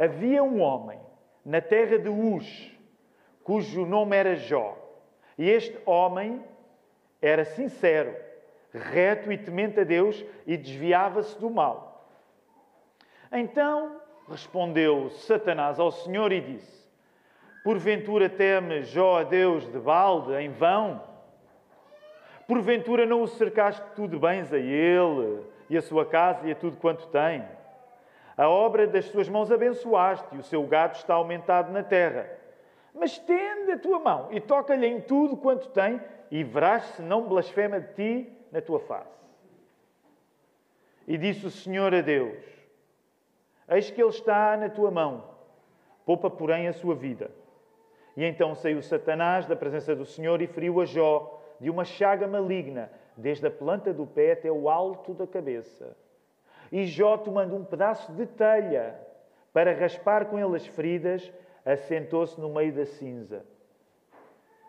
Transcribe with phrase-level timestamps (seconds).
[0.00, 0.98] Havia um homem
[1.44, 2.72] na terra de Uz,
[3.44, 4.78] cujo nome era Jó.
[5.36, 6.42] E este homem
[7.20, 8.16] era sincero,
[8.72, 12.10] reto e temente a Deus e desviava-se do mal.
[13.30, 16.90] Então respondeu Satanás ao Senhor e disse:
[17.62, 21.02] Porventura teme Jó a Deus de balde, em vão?
[22.48, 26.54] Porventura não o cercaste tu de bens a ele e a sua casa e a
[26.54, 27.59] tudo quanto tem?
[28.40, 32.26] A obra das suas mãos abençoaste e o seu gado está aumentado na terra.
[32.94, 37.28] Mas tende a tua mão e toca-lhe em tudo quanto tem e verás se não
[37.28, 39.20] blasfema de ti na tua face.
[41.06, 42.42] E disse o Senhor a Deus:
[43.68, 45.22] Eis que ele está na tua mão,
[46.06, 47.30] poupa, porém, a sua vida.
[48.16, 52.26] E então saiu Satanás da presença do Senhor e feriu a Jó de uma chaga
[52.26, 55.94] maligna, desde a planta do pé até o alto da cabeça.
[56.70, 58.98] E Jó, tomando um pedaço de telha
[59.52, 61.30] para raspar com ele as feridas,
[61.64, 63.44] assentou-se no meio da cinza.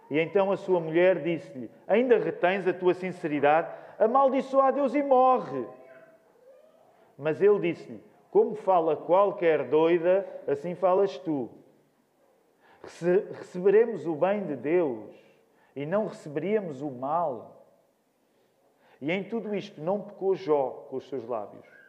[0.10, 3.74] E então a sua mulher disse-lhe: Ainda retens a tua sinceridade?
[3.98, 5.66] Amaldiçoa a Deus e morre.
[7.18, 11.50] Mas ele disse-lhe: Como fala qualquer doida, assim falas tu.
[13.38, 15.16] Receberemos o bem de Deus
[15.76, 17.64] e não receberíamos o mal.
[19.00, 21.81] E em tudo isto não pecou Jó com os seus lábios.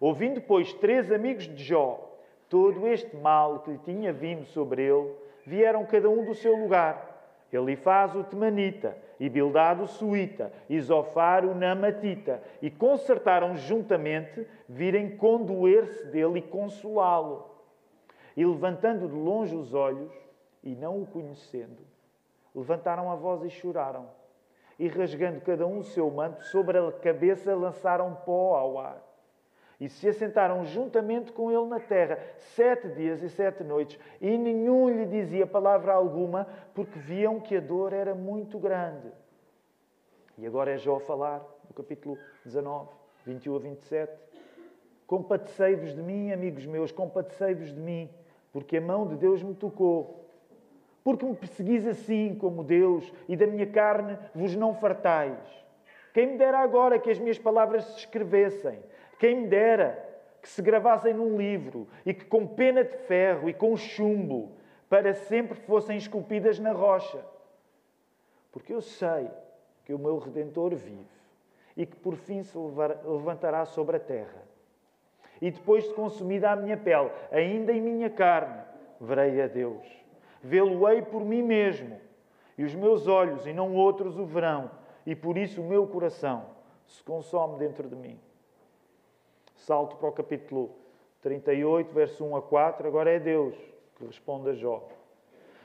[0.00, 2.06] Ouvindo, pois, três amigos de Jó
[2.48, 5.12] todo este mal que lhe tinha vindo sobre ele,
[5.44, 7.14] vieram cada um do seu lugar.
[7.52, 15.16] Elifaz o Temanita, e Bildad o Suíta, e Zofar o Namatita, e concertaram juntamente virem
[15.16, 17.48] condoer-se dele e consolá-lo.
[18.36, 20.12] E levantando de longe os olhos,
[20.62, 21.82] e não o conhecendo,
[22.54, 24.06] levantaram a voz e choraram.
[24.78, 29.05] E rasgando cada um o seu manto, sobre a cabeça lançaram pó ao ar
[29.80, 32.18] e se assentaram juntamente com ele na terra
[32.54, 37.60] sete dias e sete noites, e nenhum lhe dizia palavra alguma, porque viam que a
[37.60, 39.12] dor era muito grande.
[40.38, 42.88] E agora é Jó falar, no capítulo 19,
[43.24, 44.12] 21 a 27.
[45.06, 48.10] Compadecei-vos de mim, amigos meus, compadecei-vos de mim,
[48.52, 50.24] porque a mão de Deus me tocou.
[51.04, 55.38] Porque me perseguis assim como Deus, e da minha carne vos não fartais.
[56.12, 58.78] Quem me dera agora que as minhas palavras se escrevessem,
[59.18, 60.04] quem me dera
[60.42, 64.52] que se gravassem num livro e que com pena de ferro e com chumbo
[64.88, 67.24] para sempre fossem esculpidas na rocha.
[68.52, 69.28] Porque eu sei
[69.84, 71.06] que o meu Redentor vive
[71.76, 74.42] e que por fim se levantará sobre a terra.
[75.40, 78.62] E depois de consumida a minha pele, ainda em minha carne,
[79.00, 79.86] verei a Deus.
[80.42, 82.00] Vê-lo-ei por mim mesmo,
[82.56, 84.70] e os meus olhos e não outros o verão,
[85.04, 86.46] e por isso o meu coração
[86.86, 88.18] se consome dentro de mim.
[89.56, 90.70] Salto para o capítulo
[91.22, 92.86] 38, verso 1 a 4.
[92.86, 93.54] Agora é Deus
[93.96, 94.86] que responde a Jó.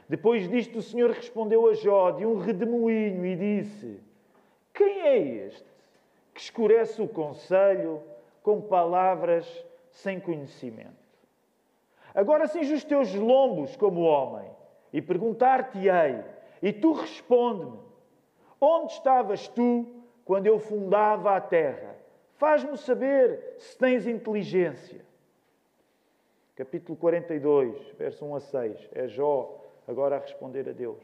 [0.07, 4.00] Depois disto, o Senhor respondeu a Jó de um redemoinho e disse:
[4.74, 5.69] Quem é este
[6.34, 8.01] que escurece o conselho
[8.41, 11.01] com palavras sem conhecimento?
[12.13, 14.50] Agora cinge os teus lombos como homem
[14.91, 16.24] e perguntar-te-ei,
[16.62, 17.80] e tu responde-me:
[18.59, 19.85] Onde estavas tu
[20.25, 22.00] quando eu fundava a terra?
[22.41, 25.06] Faz-me saber se tens inteligência.
[26.56, 28.90] Capítulo 42, verso 1 a 6.
[28.94, 30.97] É Jó agora a responder a Deus.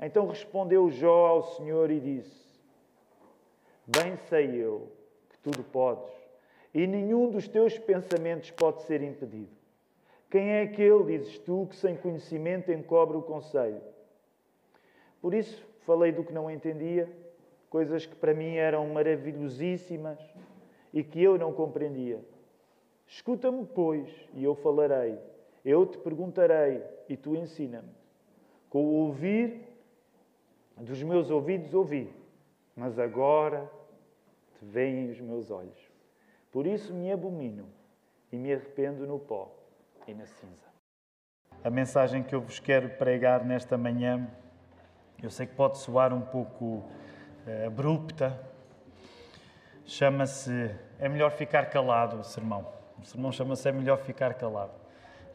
[0.00, 2.58] Então respondeu Jó ao Senhor e disse:
[3.86, 4.90] Bem sei eu
[5.28, 6.10] que tudo podes,
[6.72, 9.54] e nenhum dos teus pensamentos pode ser impedido.
[10.30, 13.82] Quem é aquele, dizes tu, que sem conhecimento encobre o conselho?
[15.20, 17.06] Por isso falei do que não entendia
[17.68, 20.18] coisas que para mim eram maravilhosíssimas
[20.92, 22.20] e que eu não compreendia.
[23.06, 25.18] Escuta-me, pois, e eu falarei.
[25.64, 27.90] Eu te perguntarei e tu ensina-me.
[28.68, 29.66] Com o ouvir
[30.76, 32.12] dos meus ouvidos ouvi,
[32.76, 33.70] mas agora
[34.58, 35.90] te veem os meus olhos.
[36.52, 37.66] Por isso me abomino
[38.32, 39.54] e me arrependo no pó
[40.06, 40.68] e na cinza.
[41.64, 44.30] A mensagem que eu vos quero pregar nesta manhã,
[45.22, 46.84] eu sei que pode soar um pouco
[47.66, 48.38] abrupta.
[49.84, 52.66] Chama-se É melhor ficar calado o sermão.
[53.00, 54.72] O sermão chama-se É melhor ficar calado.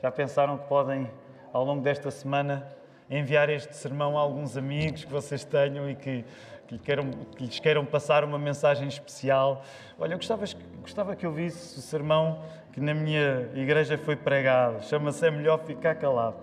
[0.02, 1.10] Já pensaram que podem,
[1.52, 2.68] ao longo desta semana,
[3.10, 6.26] enviar este sermão a alguns amigos que vocês tenham e que,
[6.68, 9.64] que, lhe queiram, que lhes queiram passar uma mensagem especial?
[9.98, 10.46] Olha, eu gostava,
[10.82, 12.44] gostava que eu visse o sermão
[12.74, 14.84] que na minha igreja foi pregado.
[14.84, 16.38] Chama-se É melhor ficar calado.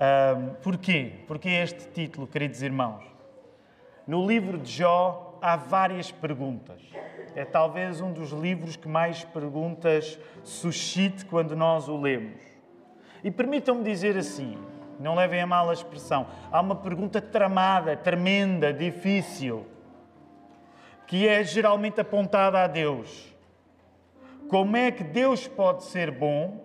[0.00, 1.12] Um, porquê?
[1.26, 3.11] Porquê este título, queridos irmãos?
[4.06, 6.82] No livro de Jó há várias perguntas.
[7.36, 12.42] É talvez um dos livros que mais perguntas suscite quando nós o lemos.
[13.22, 14.58] E permitam-me dizer assim,
[14.98, 19.66] não levem a mal a expressão, há uma pergunta tramada, tremenda, difícil,
[21.06, 23.32] que é geralmente apontada a Deus.
[24.48, 26.60] Como é que Deus pode ser bom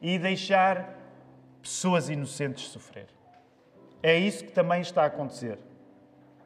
[0.00, 0.94] e deixar
[1.62, 3.06] pessoas inocentes sofrer?
[4.02, 5.58] É isso que também está a acontecer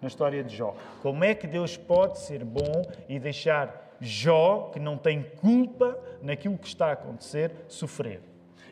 [0.00, 0.74] na história de Jó.
[1.02, 6.58] Como é que Deus pode ser bom e deixar Jó, que não tem culpa naquilo
[6.58, 8.20] que está a acontecer, sofrer?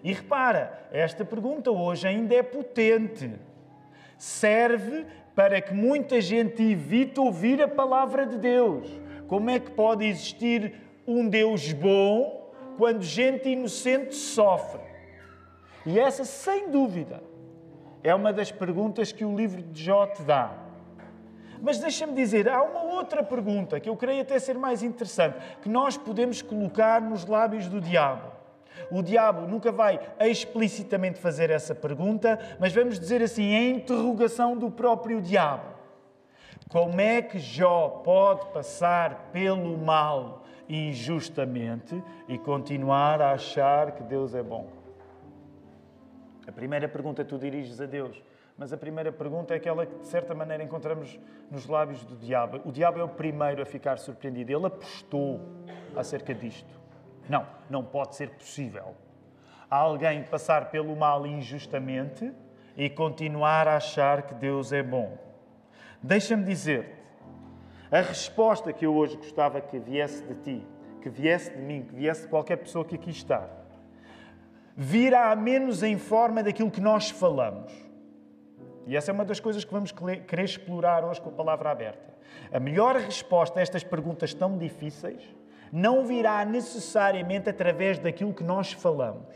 [0.03, 3.33] E repara, esta pergunta hoje ainda é potente.
[4.19, 8.89] Serve para que muita gente evite ouvir a palavra de Deus.
[9.27, 10.75] Como é que pode existir
[11.07, 14.83] um Deus bom quando gente inocente sofre?
[15.87, 17.23] E essa, sem dúvida,
[18.03, 20.64] é uma das perguntas que o livro de Jó te dá.
[21.65, 25.69] Mas deixa-me dizer, há uma outra pergunta que eu creio até ser mais interessante, que
[25.69, 28.31] nós podemos colocar nos lábios do diabo.
[28.91, 34.71] O diabo nunca vai explicitamente fazer essa pergunta, mas vamos dizer assim, é interrogação do
[34.71, 35.73] próprio diabo.
[36.69, 44.35] Como é que Jó pode passar pelo mal injustamente e continuar a achar que Deus
[44.35, 44.69] é bom?
[46.47, 48.23] A primeira pergunta tu diriges a Deus,
[48.57, 51.19] mas a primeira pergunta é aquela que de certa maneira encontramos
[51.51, 52.61] nos lábios do diabo.
[52.65, 54.53] O diabo é o primeiro a ficar surpreendido.
[54.53, 55.41] Ele apostou
[55.97, 56.81] acerca disto.
[57.29, 58.95] Não, não pode ser possível.
[59.69, 62.33] Alguém passar pelo mal injustamente
[62.77, 65.19] e continuar a achar que Deus é bom.
[66.01, 66.95] Deixa-me dizer-te,
[67.91, 70.67] a resposta que eu hoje gostava que viesse de ti,
[71.03, 73.49] que viesse de mim, que viesse de qualquer pessoa que aqui está,
[74.77, 77.73] virá menos em forma daquilo que nós falamos.
[78.87, 82.15] E essa é uma das coisas que vamos querer explorar hoje com a palavra aberta.
[82.53, 85.23] A melhor resposta a estas perguntas tão difíceis
[85.73, 89.27] não virá necessariamente através daquilo que nós falamos,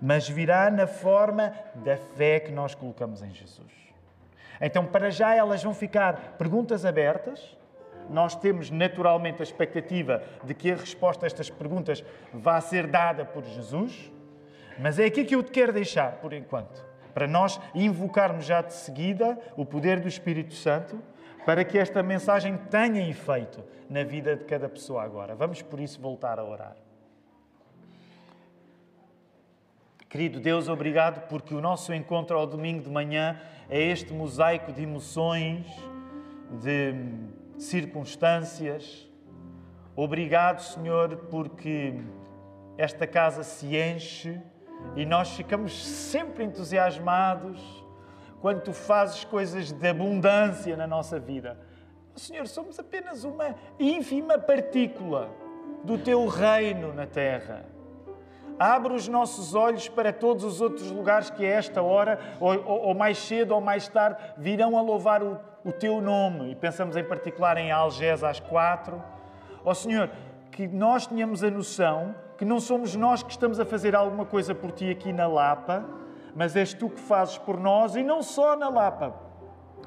[0.00, 3.72] mas virá na forma da fé que nós colocamos em Jesus.
[4.60, 7.56] Então, para já, elas vão ficar perguntas abertas.
[8.08, 13.24] Nós temos naturalmente a expectativa de que a resposta a estas perguntas vá ser dada
[13.24, 14.12] por Jesus,
[14.78, 16.85] mas é aqui que eu te quero deixar por enquanto,
[17.16, 21.02] para nós invocarmos já de seguida o poder do Espírito Santo
[21.46, 25.34] para que esta mensagem tenha efeito na vida de cada pessoa agora.
[25.34, 26.76] Vamos por isso voltar a orar.
[30.10, 33.40] Querido Deus, obrigado porque o nosso encontro ao domingo de manhã
[33.70, 35.66] é este mosaico de emoções,
[36.60, 36.92] de
[37.58, 39.08] circunstâncias.
[39.96, 41.94] Obrigado, Senhor, porque
[42.76, 44.38] esta casa se enche
[44.94, 47.84] e nós ficamos sempre entusiasmados
[48.40, 51.58] quando tu fazes coisas de abundância na nossa vida.
[52.14, 55.30] Senhor, somos apenas uma ínfima partícula
[55.84, 57.64] do teu reino na terra.
[58.58, 62.80] Abre os nossos olhos para todos os outros lugares que a esta hora, ou, ou,
[62.86, 66.52] ou mais cedo ou mais tarde, virão a louvar o, o teu nome.
[66.52, 69.02] E pensamos em particular em Algés às quatro.
[69.62, 70.10] Ó oh, Senhor,
[70.50, 74.54] que nós tenhamos a noção que não somos nós que estamos a fazer alguma coisa
[74.54, 75.84] por ti aqui na Lapa,
[76.34, 79.14] mas és tu que fazes por nós e não só na Lapa,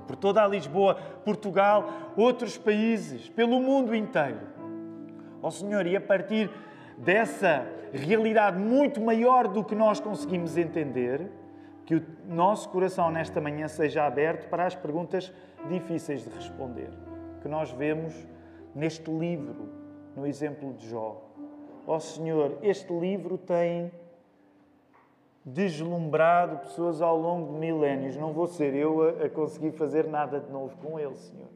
[0.08, 1.88] por toda a Lisboa, Portugal,
[2.18, 4.40] outros países, pelo mundo inteiro.
[5.42, 6.50] Ó oh, Senhor, e a partir
[6.98, 11.30] dessa realidade muito maior do que nós conseguimos entender,
[11.86, 15.34] que o nosso coração nesta manhã seja aberto para as perguntas
[15.68, 16.90] difíceis de responder,
[17.42, 18.14] que nós vemos
[18.76, 19.70] neste livro,
[20.16, 21.29] no exemplo de Jó.
[21.90, 23.92] Ó oh, Senhor, este livro tem
[25.44, 28.16] deslumbrado pessoas ao longo de milénios.
[28.16, 31.48] Não vou ser eu a, a, conseguir fazer nada de novo com ele, Senhor.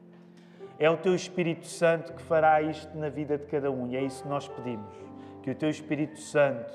[0.76, 4.02] É o Teu Espírito Santo que fará isto na vida de cada um e é
[4.02, 4.92] isso que nós pedimos.
[5.40, 6.74] Que o Teu Espírito Santo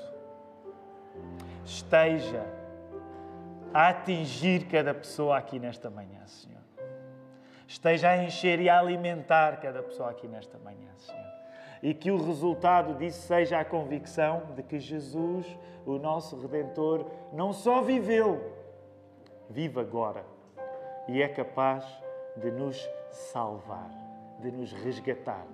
[1.62, 2.46] esteja
[3.74, 6.62] a atingir cada pessoa aqui nesta manhã, Senhor.
[7.68, 11.39] Esteja a encher e a alimentar cada pessoa aqui nesta manhã, Senhor
[11.82, 15.46] e que o resultado disso seja a convicção de que Jesus,
[15.86, 18.54] o nosso Redentor, não só viveu,
[19.48, 20.24] vive agora
[21.08, 21.84] e é capaz
[22.36, 23.90] de nos salvar,
[24.40, 25.46] de nos resgatar,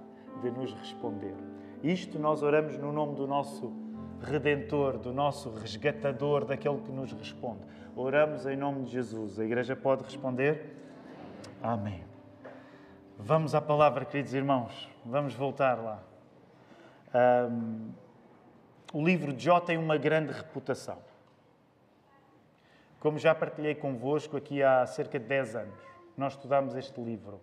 [0.42, 1.35] de nos responder.
[1.83, 3.73] Isto nós oramos no nome do nosso
[4.21, 7.61] Redentor, do nosso resgatador, daquele que nos responde.
[7.95, 9.38] Oramos em nome de Jesus.
[9.38, 10.75] A igreja pode responder?
[11.62, 12.02] Amém.
[13.18, 14.88] Vamos à palavra, queridos irmãos.
[15.04, 16.02] Vamos voltar lá.
[17.16, 17.92] Um,
[18.92, 20.99] o livro de Jó tem uma grande reputação.
[23.00, 25.80] Como já partilhei convosco aqui há cerca de 10 anos,
[26.16, 27.40] nós estudámos este livro.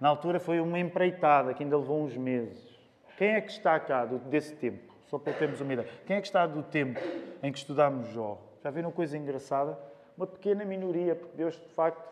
[0.00, 2.78] Na altura foi uma empreitada que ainda levou uns meses.
[3.18, 4.94] Quem é que está cá desse tempo?
[5.06, 5.88] Só para termos uma ideia.
[6.06, 6.98] Quem é que está do tempo
[7.42, 8.38] em que estudámos Jó?
[8.62, 9.78] Já viram coisa engraçada?
[10.16, 12.02] Uma pequena minoria, porque Deus, de facto,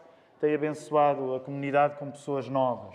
[0.41, 2.95] tem abençoado a comunidade com pessoas novas.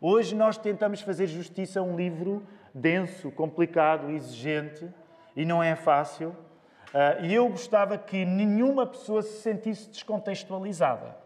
[0.00, 2.42] Hoje nós tentamos fazer justiça a um livro
[2.74, 4.88] denso, complicado, exigente,
[5.36, 6.30] e não é fácil.
[6.30, 11.16] Uh, e eu gostava que nenhuma pessoa se sentisse descontextualizada.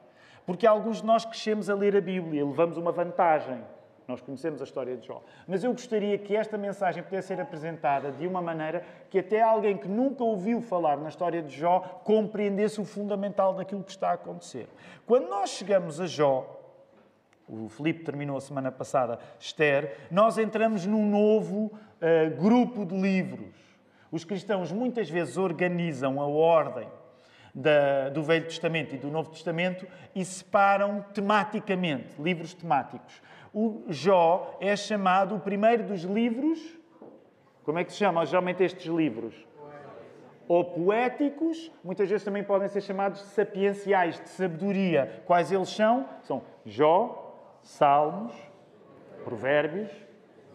[0.46, 3.62] Porque alguns de nós crescemos a ler a Bíblia, levamos uma vantagem.
[4.06, 5.22] Nós conhecemos a história de Jó.
[5.48, 9.78] Mas eu gostaria que esta mensagem pudesse ser apresentada de uma maneira que até alguém
[9.78, 14.14] que nunca ouviu falar na história de Jó compreendesse o fundamental daquilo que está a
[14.14, 14.68] acontecer.
[15.06, 16.53] Quando nós chegamos a Jó,
[17.48, 23.54] o Filipe terminou a semana passada, Esther, nós entramos num novo uh, grupo de livros.
[24.10, 26.88] Os cristãos muitas vezes organizam a ordem
[27.54, 33.22] da, do Velho Testamento e do Novo Testamento e separam tematicamente, livros temáticos.
[33.52, 36.58] O Jó é chamado o primeiro dos livros.
[37.62, 39.34] Como é que se chama geralmente estes livros?
[40.46, 45.22] Ou poéticos, muitas vezes também podem ser chamados sapienciais, de sabedoria.
[45.24, 46.06] Quais eles são?
[46.22, 47.23] São Jó,
[47.64, 48.32] Salmos,
[49.24, 49.90] Provérbios,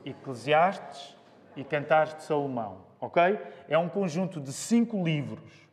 [0.06, 1.18] Eclesiastes
[1.56, 3.40] e Cantares de Salomão ok?
[3.68, 5.68] É um conjunto de cinco livros.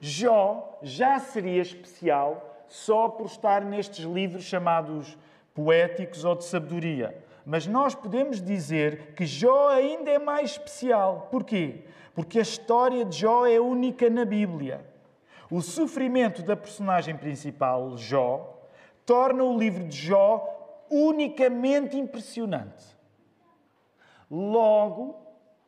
[0.00, 5.18] Jó já seria especial só por estar nestes livros chamados
[5.54, 7.16] poéticos ou de sabedoria.
[7.44, 11.28] Mas nós podemos dizer que Jó ainda é mais especial.
[11.30, 11.84] Porquê?
[12.14, 14.84] Porque a história de Jó é única na Bíblia.
[15.50, 18.60] O sofrimento da personagem principal, Jó,
[19.06, 20.57] torna o livro de Jó
[20.90, 22.96] unicamente impressionante.
[24.30, 25.16] Logo,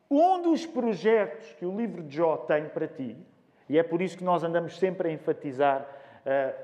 [0.09, 3.17] um dos projetos que o livro de Jó tem para ti,
[3.69, 5.87] e é por isso que nós andamos sempre a enfatizar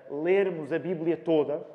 [0.09, 1.65] uh, lermos a Bíblia toda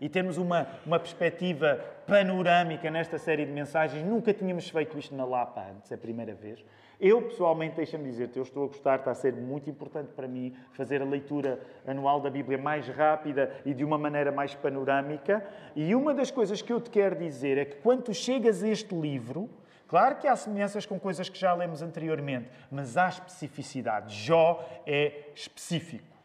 [0.00, 4.02] e termos uma, uma perspectiva panorâmica nesta série de mensagens.
[4.04, 6.64] Nunca tínhamos feito isto na Lapa antes, é a primeira vez.
[6.98, 10.56] Eu, pessoalmente, deixa-me dizer-te, eu estou a gostar, está a ser muito importante para mim
[10.72, 15.46] fazer a leitura anual da Bíblia mais rápida e de uma maneira mais panorâmica.
[15.74, 18.94] E uma das coisas que eu te quero dizer é que quando chegas a este
[18.94, 19.48] livro,
[19.88, 24.12] Claro que há semelhanças com coisas que já lemos anteriormente, mas há especificidade.
[24.12, 26.15] Jó é específico.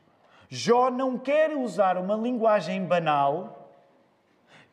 [0.54, 3.72] Jó não quer usar uma linguagem banal,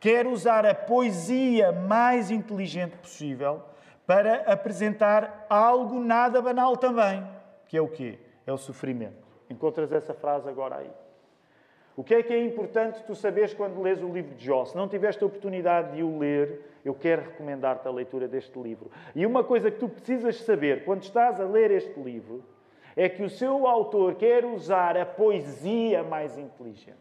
[0.00, 3.62] quer usar a poesia mais inteligente possível
[4.04, 7.24] para apresentar algo nada banal também,
[7.68, 8.18] que é o quê?
[8.44, 9.24] É o sofrimento.
[9.48, 10.90] Encontras essa frase agora aí.
[11.96, 14.64] O que é que é importante tu saberes quando lês o livro de Jó?
[14.64, 18.90] Se não tiveste a oportunidade de o ler, eu quero recomendar-te a leitura deste livro.
[19.14, 22.42] E uma coisa que tu precisas saber quando estás a ler este livro
[22.98, 26.98] é que o seu autor quer usar a poesia mais inteligente.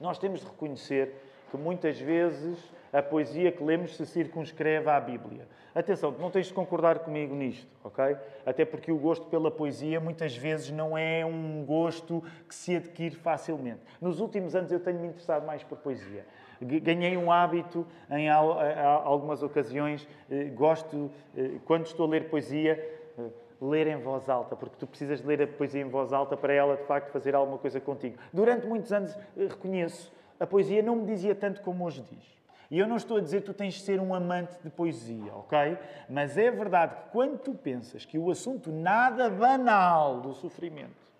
[0.00, 1.14] Nós temos de reconhecer
[1.50, 2.58] que muitas vezes
[2.90, 5.46] a poesia que lemos se circunscreve à Bíblia.
[5.74, 8.16] Atenção, não tens de concordar comigo nisto, ok?
[8.46, 13.14] Até porque o gosto pela poesia muitas vezes não é um gosto que se adquire
[13.14, 13.80] facilmente.
[14.00, 16.24] Nos últimos anos eu tenho me interessado mais por poesia.
[16.58, 22.72] Ganhei um hábito em algumas ocasiões, eh, gosto, eh, quando estou a ler poesia,
[23.18, 23.22] eh,
[23.60, 26.52] ler em voz alta, porque tu precisas de ler a poesia em voz alta para
[26.52, 28.16] ela, de facto, fazer alguma coisa contigo.
[28.32, 32.40] Durante muitos anos, reconheço, a poesia não me dizia tanto como hoje diz.
[32.70, 35.34] E eu não estou a dizer que tu tens de ser um amante de poesia,
[35.34, 35.76] ok?
[36.08, 41.10] Mas é verdade que quando tu pensas que o assunto nada banal do sofrimento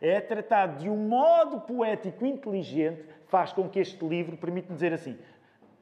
[0.00, 5.18] é tratado de um modo poético inteligente, faz com que este livro permita dizer assim: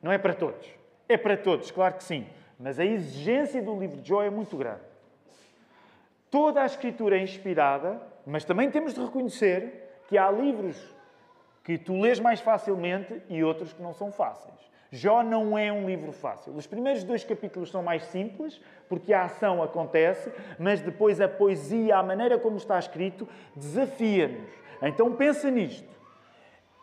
[0.03, 0.69] não é para todos.
[1.09, 2.27] É para todos, claro que sim.
[2.59, 4.81] Mas a exigência do livro de Jó é muito grande.
[6.31, 10.77] Toda a escritura é inspirada, mas também temos de reconhecer que há livros
[11.65, 14.55] que tu lês mais facilmente e outros que não são fáceis.
[14.91, 16.55] Jó não é um livro fácil.
[16.55, 21.97] Os primeiros dois capítulos são mais simples, porque a ação acontece, mas depois a poesia,
[21.97, 24.49] a maneira como está escrito, desafia-nos.
[24.83, 25.89] Então pensa nisto.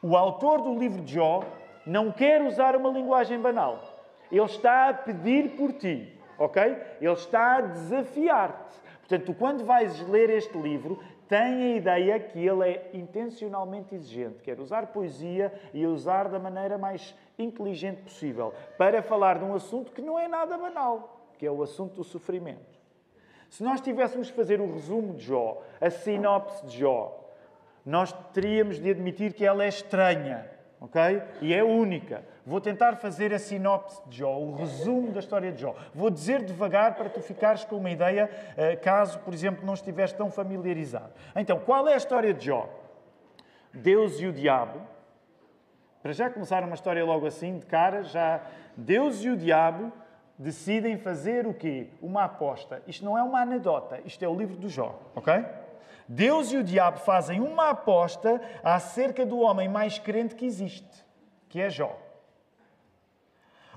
[0.01, 1.43] O autor do livro de Jó
[1.85, 3.81] não quer usar uma linguagem banal.
[4.29, 6.61] Ele está a pedir por ti, ok?
[6.99, 8.82] Ele está a desafiar-te.
[9.07, 14.59] Portanto, quando vais ler este livro, tem a ideia que ele é intencionalmente exigente, quer
[14.59, 20.01] usar poesia e usar da maneira mais inteligente possível para falar de um assunto que
[20.01, 22.79] não é nada banal, que é o assunto do sofrimento.
[23.49, 27.29] Se nós tivéssemos de fazer o resumo de Jó, a sinopse de Jó,
[27.85, 31.21] nós teríamos de admitir que ela é estranha, ok?
[31.41, 32.23] E é única.
[32.45, 35.75] Vou tentar fazer a sinopse de Jó, o resumo da história de Jó.
[35.93, 40.11] Vou dizer devagar para tu ficares com uma ideia, eh, caso, por exemplo, não estiveres
[40.11, 41.11] tão familiarizado.
[41.35, 42.67] Então, qual é a história de Jó?
[43.73, 44.81] Deus e o diabo.
[46.01, 48.41] Para já começar uma história logo assim, de cara, já
[48.75, 49.93] Deus e o diabo
[50.37, 51.87] decidem fazer o quê?
[52.01, 52.83] Uma aposta.
[52.85, 55.45] Isto não é uma anedota, isto é o livro do Jó, ok?
[56.07, 61.05] Deus e o diabo fazem uma aposta acerca do homem mais crente que existe,
[61.47, 61.97] que é Jó.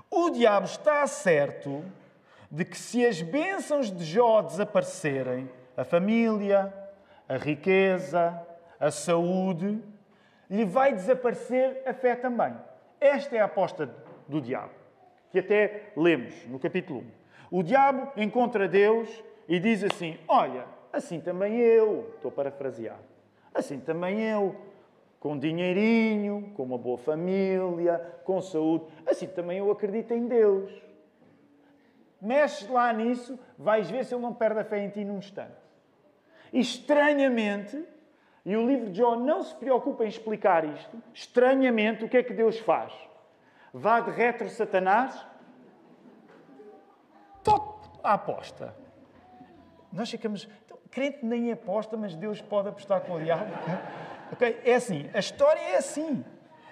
[0.09, 1.83] O diabo está certo
[2.49, 6.73] de que se as bênçãos de Jó desaparecerem, a família,
[7.27, 8.41] a riqueza,
[8.79, 9.81] a saúde,
[10.49, 12.53] lhe vai desaparecer a fé também.
[12.99, 13.93] Esta é a aposta
[14.27, 14.71] do diabo,
[15.31, 17.01] que até lemos no capítulo
[17.51, 17.59] 1.
[17.59, 22.99] O diabo encontra Deus e diz assim: Olha, assim também eu, estou a parafrasear,
[23.53, 24.55] assim também eu,
[25.19, 30.71] com dinheirinho, com uma boa família, com saúde, assim também eu acredito em Deus.
[32.21, 35.55] Mexes lá nisso, vais ver se ele não perde a fé em ti num instante.
[36.51, 37.83] E estranhamente,
[38.45, 42.23] e o livro de Jó não se preocupa em explicar isto, estranhamente, o que é
[42.23, 42.93] que Deus faz?
[43.73, 45.25] Vá de retro Satanás,
[47.43, 48.73] top à aposta.
[49.91, 50.47] Nós ficamos.
[50.65, 53.51] Então, crente nem aposta, mas Deus pode apostar com o diabo.
[54.31, 54.59] Okay?
[54.63, 56.23] É assim, a história é assim.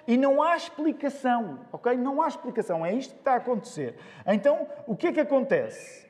[0.06, 1.96] E não há explicação, ok?
[1.96, 3.96] Não há explicação, é isto que está a acontecer.
[4.26, 6.06] Então, o que é que acontece?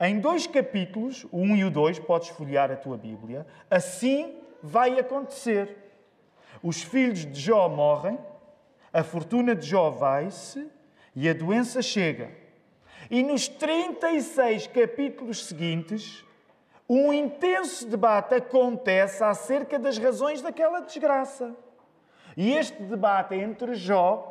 [0.00, 4.98] Em dois capítulos, o 1 e o 2, podes folhear a tua Bíblia, assim vai
[4.98, 5.76] acontecer.
[6.62, 8.18] Os filhos de Jó morrem,
[8.92, 10.68] a fortuna de Jó vai-se
[11.14, 12.30] e a doença chega.
[13.10, 16.24] E nos 36 capítulos seguintes,
[16.98, 21.56] um intenso debate acontece acerca das razões daquela desgraça.
[22.36, 24.28] E este debate é entre Jó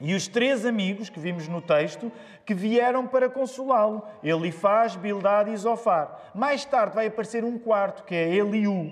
[0.00, 2.10] e os três amigos que vimos no texto
[2.46, 6.30] que vieram para consolá-lo: Elifaz, Bildad e Zofar.
[6.34, 8.90] Mais tarde vai aparecer um quarto, que é Eliú.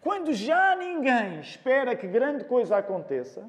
[0.00, 3.48] Quando já ninguém espera que grande coisa aconteça,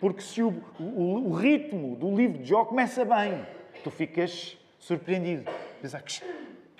[0.00, 3.46] porque se o, o, o ritmo do livro de Jó começa bem,
[3.84, 5.50] tu ficas surpreendido.
[5.80, 6.02] Pensar,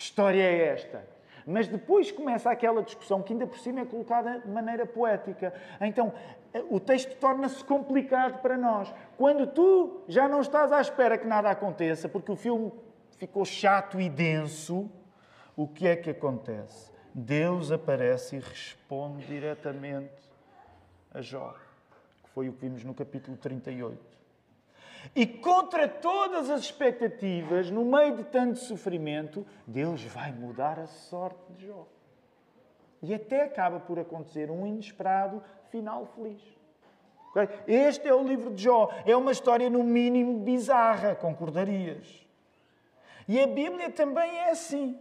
[0.02, 1.04] que, história é esta?
[1.46, 5.54] Mas depois começa aquela discussão que ainda por cima é colocada de maneira poética.
[5.80, 6.12] Então,
[6.70, 8.92] o texto torna-se complicado para nós.
[9.16, 12.72] Quando tu já não estás à espera que nada aconteça, porque o filme
[13.18, 14.90] ficou chato e denso,
[15.56, 16.92] o que é que acontece?
[17.14, 20.30] Deus aparece e responde diretamente
[21.12, 21.54] a Jó,
[22.22, 23.98] que foi o que vimos no capítulo 38.
[25.14, 31.52] E contra todas as expectativas, no meio de tanto sofrimento, Deus vai mudar a sorte
[31.52, 31.86] de Jó.
[33.02, 36.40] E até acaba por acontecer um inesperado final feliz.
[37.66, 38.90] Este é o livro de Jó.
[39.04, 42.24] É uma história, no mínimo, bizarra, concordarias.
[43.26, 44.98] E a Bíblia também é assim.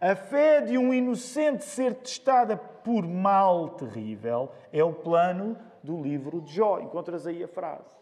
[0.00, 6.40] A fé de um inocente ser testada por mal terrível é o plano do livro
[6.40, 6.78] de Jó.
[6.80, 7.94] Encontras aí a frase.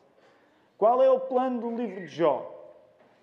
[0.83, 2.75] Qual é o plano do livro de Jó?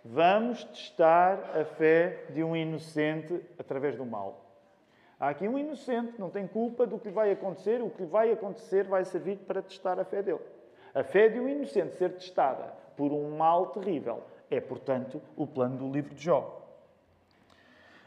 [0.05, 4.45] Vamos testar a fé de um inocente através do mal.
[5.19, 8.85] Há aqui um inocente, não tem culpa do que vai acontecer, o que vai acontecer
[8.85, 10.39] vai servir para testar a fé dele.
[10.95, 15.79] A fé de um inocente ser testada por um mal terrível é, portanto, o plano
[15.79, 16.65] do livro de Jó.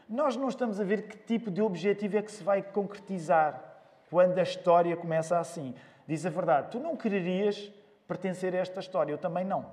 [0.09, 3.63] Nós não estamos a ver que tipo de objetivo é que se vai concretizar
[4.09, 5.75] quando a história começa assim.
[6.07, 7.71] Diz a verdade, tu não quererias
[8.13, 9.11] pertencer a esta história.
[9.11, 9.65] Eu também não.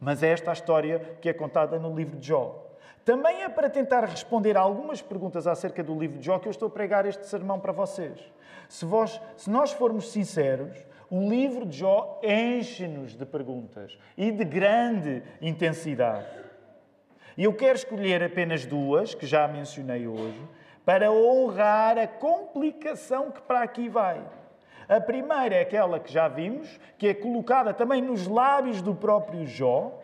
[0.00, 2.66] Mas é esta a história que é contada no livro de Jó.
[3.04, 6.50] Também é para tentar responder a algumas perguntas acerca do livro de Jó que eu
[6.50, 8.18] estou a pregar este sermão para vocês.
[8.68, 10.76] Se, vós, se nós formos sinceros,
[11.10, 16.26] o livro de Jó enche-nos de perguntas e de grande intensidade.
[17.36, 20.40] E eu quero escolher apenas duas, que já mencionei hoje,
[20.84, 24.22] para honrar a complicação que para aqui vai.
[24.88, 29.46] A primeira é aquela que já vimos, que é colocada também nos lábios do próprio
[29.46, 30.00] Jó.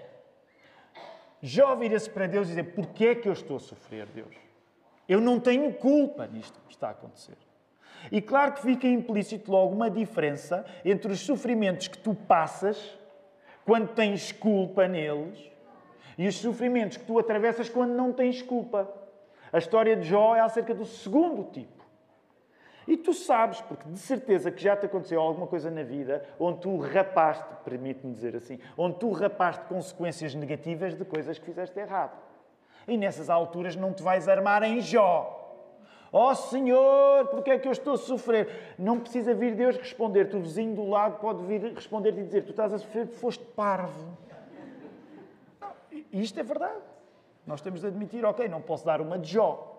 [1.43, 4.35] Jó vira-se para Deus e diz: Porquê é que eu estou a sofrer, Deus?
[5.09, 7.37] Eu não tenho culpa nisto que está a acontecer.
[8.13, 12.97] E claro que fica implícito logo uma diferença entre os sofrimentos que tu passas
[13.65, 15.51] quando tens culpa neles
[16.17, 18.89] e os sofrimentos que tu atravessas quando não tens culpa.
[19.53, 21.78] A história de Jó é acerca do segundo tipo.
[22.89, 26.61] E tu sabes, porque de certeza que já te aconteceu alguma coisa na vida onde
[26.61, 32.19] tu rapaste, permite-me dizer assim, onde tu rapaste consequências negativas de coisas que fizeste errado.
[32.89, 35.35] E nessas alturas não te vais armar em Jó.
[36.11, 38.75] Ó oh, Senhor, porque é que eu estou a sofrer?
[38.79, 40.31] Não precisa vir Deus responder.
[40.31, 43.45] Tu, vizinho do lado, pode vir responder-te e dizer: Tu estás a sofrer porque foste
[43.45, 44.17] parvo.
[46.11, 46.81] isto é verdade.
[47.47, 49.78] Nós temos de admitir: Ok, não posso dar uma de Jó.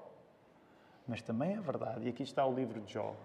[1.09, 3.15] Mas também é verdade, e aqui está o livro de Jó,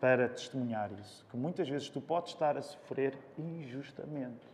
[0.00, 4.48] para testemunhar isso, que muitas vezes tu podes estar a sofrer injustamente.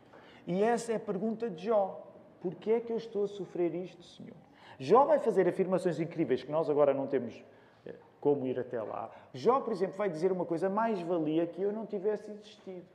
[0.45, 2.05] E essa é a pergunta de Jó.
[2.41, 4.35] Porquê é que eu estou a sofrer isto, Senhor?
[4.77, 7.45] Jó vai fazer afirmações incríveis que nós agora não temos
[7.87, 9.09] eh, como ir até lá.
[9.33, 12.87] Jó, por exemplo, vai dizer uma coisa mais valia que eu não tivesse existido.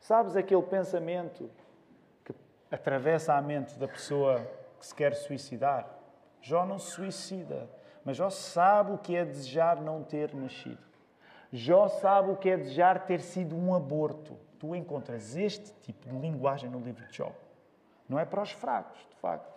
[0.00, 1.50] Sabes aquele pensamento
[2.24, 2.34] que
[2.70, 4.40] atravessa a mente da pessoa
[4.80, 5.86] que se quer suicidar?
[6.40, 7.68] Jó não se suicida,
[8.06, 10.78] mas Jó sabe o que é desejar não ter nascido.
[11.52, 14.38] Jó sabe o que é desejar ter sido um aborto.
[14.60, 17.32] Tu encontras este tipo de linguagem no livro de Jó.
[18.08, 19.52] Não é para os fracos, de facto.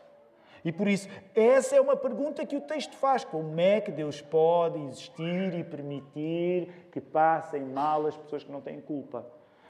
[0.66, 4.20] E por isso, essa é uma pergunta que o texto faz: como é que Deus
[4.20, 9.28] pode existir e permitir que passem mal as pessoas que não têm culpa?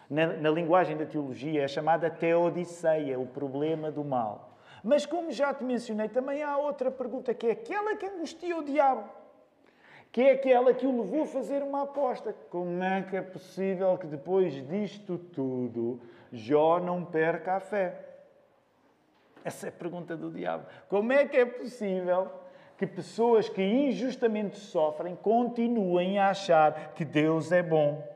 [0.10, 4.49] Na, na linguagem da teologia é chamada teodiceia, o problema do mal.
[4.84, 8.64] Mas, como já te mencionei, também há outra pergunta que é aquela que angustia o
[8.64, 9.10] diabo,
[10.12, 12.34] que é aquela que o levou a fazer uma aposta.
[12.50, 16.00] Como é que é possível que depois disto tudo
[16.32, 18.06] Jó não perca a fé?
[19.44, 20.66] Essa é a pergunta do diabo.
[20.88, 22.30] Como é que é possível
[22.78, 28.08] que pessoas que injustamente sofrem continuem a achar que Deus é bom?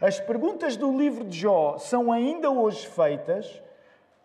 [0.00, 3.62] As perguntas do livro de Jó são ainda hoje feitas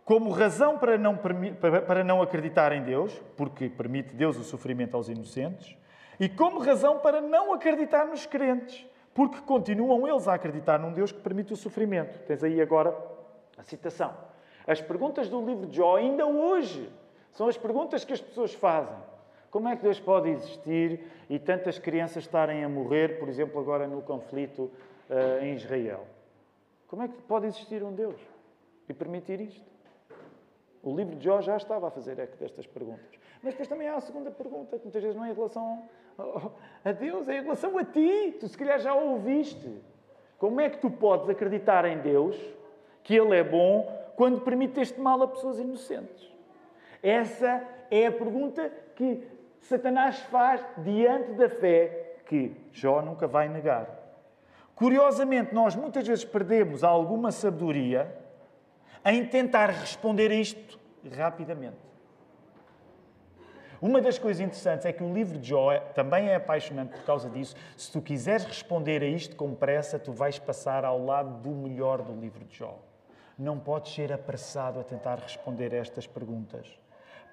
[0.05, 5.09] como razão para não, para não acreditar em Deus, porque permite Deus o sofrimento aos
[5.09, 5.77] inocentes,
[6.19, 11.11] e como razão para não acreditar nos crentes, porque continuam eles a acreditar num Deus
[11.11, 12.19] que permite o sofrimento.
[12.25, 12.95] Tens aí agora
[13.57, 14.13] a citação.
[14.65, 16.91] As perguntas do livro de Jó, ainda hoje,
[17.31, 18.95] são as perguntas que as pessoas fazem.
[19.49, 23.87] Como é que Deus pode existir e tantas crianças estarem a morrer, por exemplo, agora
[23.87, 24.71] no conflito
[25.09, 26.05] uh, em Israel?
[26.87, 28.19] Como é que pode existir um Deus
[28.87, 29.70] e permitir isto?
[30.83, 33.19] O livro de Jó já estava a fazer destas perguntas.
[33.43, 35.83] Mas depois também há a segunda pergunta, que muitas vezes não é em relação
[36.83, 38.35] a Deus, é em relação a ti.
[38.39, 39.81] Tu se calhar já ouviste.
[40.37, 42.35] Como é que tu podes acreditar em Deus,
[43.03, 46.31] que Ele é bom, quando permite este mal a pessoas inocentes?
[47.03, 49.23] Essa é a pergunta que
[49.59, 53.87] Satanás faz diante da fé que Jó nunca vai negar.
[54.75, 58.20] Curiosamente, nós muitas vezes perdemos alguma sabedoria
[59.05, 60.79] em tentar responder a isto
[61.15, 61.77] rapidamente.
[63.81, 67.29] Uma das coisas interessantes é que o livro de Jó também é apaixonante por causa
[67.29, 67.55] disso.
[67.75, 72.01] Se tu quiseres responder a isto com pressa, tu vais passar ao lado do melhor
[72.03, 72.77] do livro de Jó
[73.41, 76.67] não podes ser apressado a tentar responder a estas perguntas.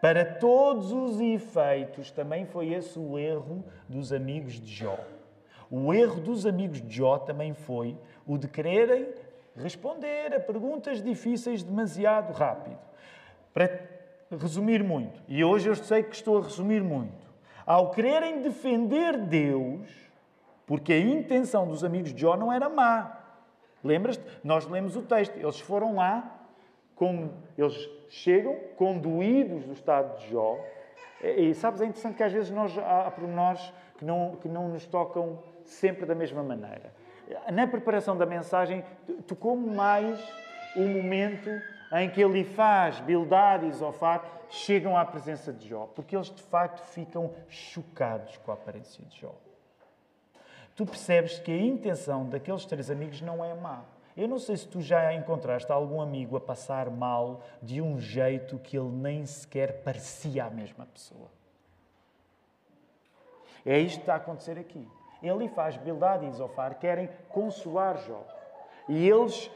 [0.00, 4.98] Para todos os efeitos, também foi esse o erro dos amigos de Jó.
[5.70, 9.08] O erro dos amigos de Jó também foi o de quererem
[9.56, 12.78] responder a perguntas difíceis demasiado rápido.
[13.52, 13.80] Para
[14.30, 17.26] resumir muito, e hoje eu sei que estou a resumir muito,
[17.66, 19.88] ao quererem defender Deus,
[20.66, 23.18] porque a intenção dos amigos de Jó não era má,
[23.82, 24.24] Lembras-te?
[24.42, 25.36] Nós lemos o texto.
[25.36, 26.40] Eles foram lá,
[26.94, 30.58] como eles chegam conduídos do estado de Jó.
[31.22, 34.86] E, sabes, é interessante que às vezes nós, há pormenores que não, que não nos
[34.86, 36.92] tocam sempre da mesma maneira.
[37.52, 38.84] Na preparação da mensagem,
[39.26, 40.18] tocou-me mais
[40.76, 41.50] o momento
[41.92, 46.80] em que Elifaz, Bildad e Zofar chegam à presença de Jó, porque eles de facto
[46.80, 49.34] ficam chocados com a aparência de Jó
[50.78, 53.82] tu percebes que a intenção daqueles três amigos não é má.
[54.16, 58.60] Eu não sei se tu já encontraste algum amigo a passar mal de um jeito
[58.60, 61.28] que ele nem sequer parecia a mesma pessoa.
[63.66, 64.88] É isto que está a acontecer aqui.
[65.22, 68.24] Ele faz Bildad e Zofar querem consolar Jó.
[68.88, 69.50] E eles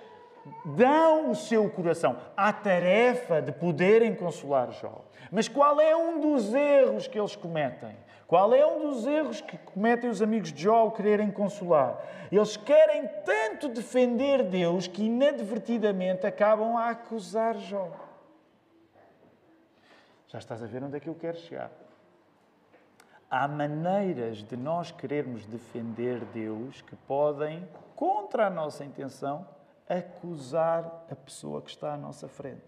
[0.65, 5.05] dão o seu coração à tarefa de poderem consolar Jó.
[5.31, 7.97] Mas qual é um dos erros que eles cometem?
[8.27, 12.03] Qual é um dos erros que cometem os amigos de Jó ao quererem consolar?
[12.31, 17.91] Eles querem tanto defender Deus que inadvertidamente acabam a acusar Jó.
[20.29, 21.71] Já estás a ver onde é que eu quero chegar?
[23.35, 27.67] Há maneiras de nós querermos defender Deus que podem,
[27.97, 29.49] contra a nossa intenção,
[29.89, 32.61] acusar a pessoa que está à nossa frente.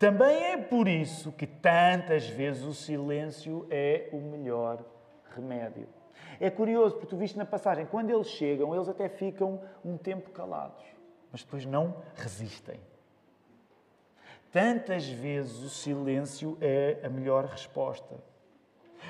[0.00, 4.84] Também é por isso que tantas vezes o silêncio é o melhor
[5.30, 5.86] remédio.
[6.40, 10.30] É curioso, porque tu viste na passagem, quando eles chegam, eles até ficam um tempo
[10.30, 10.84] calados,
[11.30, 12.80] mas depois não resistem.
[14.50, 18.26] Tantas vezes o silêncio é a melhor resposta.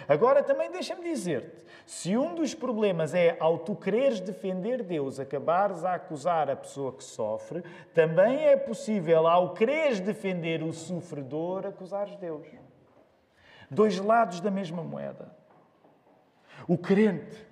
[0.06, 5.84] Agora também deixa-me dizer-te: se um dos problemas é ao tu quereres defender Deus, acabares
[5.84, 7.62] a acusar a pessoa que sofre,
[7.94, 12.46] também é possível, ao quereres defender o sofredor, acusares Deus.
[13.70, 15.34] Dois lados da mesma moeda.
[16.66, 17.46] O crente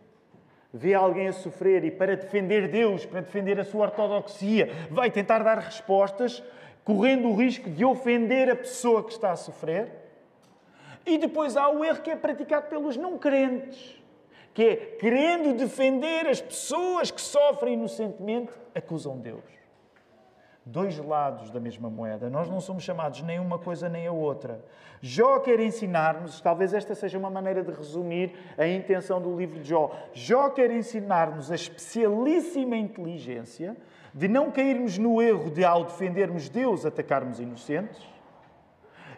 [0.73, 5.43] vê alguém a sofrer e, para defender Deus, para defender a sua ortodoxia, vai tentar
[5.43, 6.43] dar respostas
[6.85, 10.06] correndo o risco de ofender a pessoa que está a sofrer.
[11.07, 13.97] E depois há o erro que é praticado pelos não crentes,
[14.53, 19.57] que é querendo defender as pessoas que sofrem inocentemente, acusam Deus
[20.67, 22.29] dois lados da mesma moeda.
[22.29, 24.65] Nós não somos chamados nem uma coisa nem a outra.
[25.01, 29.69] Jó quer ensinar-nos, talvez esta seja uma maneira de resumir a intenção do livro de
[29.69, 29.95] Jó.
[30.13, 33.77] Jó quer ensinar-nos a especialíssima inteligência
[34.13, 38.16] de não cairmos no erro de, ao defendermos Deus, atacarmos inocentes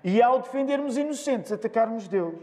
[0.02, 2.40] e, ao defendermos inocentes, atacarmos Deus.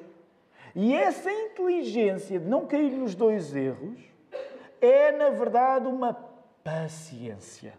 [0.75, 3.99] E essa inteligência de não cair nos dois erros
[4.81, 6.13] é, na verdade, uma
[6.63, 7.73] paciência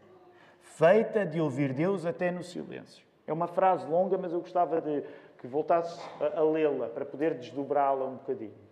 [0.60, 3.04] feita de ouvir Deus até no silêncio.
[3.26, 5.02] É uma frase longa, mas eu gostava de
[5.38, 6.00] que voltasse
[6.34, 8.66] a, lê-la para poder desdobrá-la um bocadinho.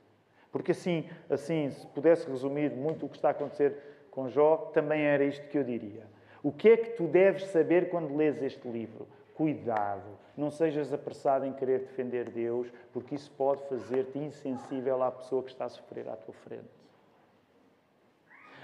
[0.51, 5.03] Porque assim, assim, se pudesse resumir muito o que está a acontecer com Jó, também
[5.03, 6.07] era isto que eu diria.
[6.43, 9.09] O que é que tu deves saber quando lês este livro?
[9.35, 15.43] Cuidado, não sejas apressado em querer defender Deus, porque isso pode fazer-te insensível à pessoa
[15.43, 16.85] que está a sofrer à tua frente.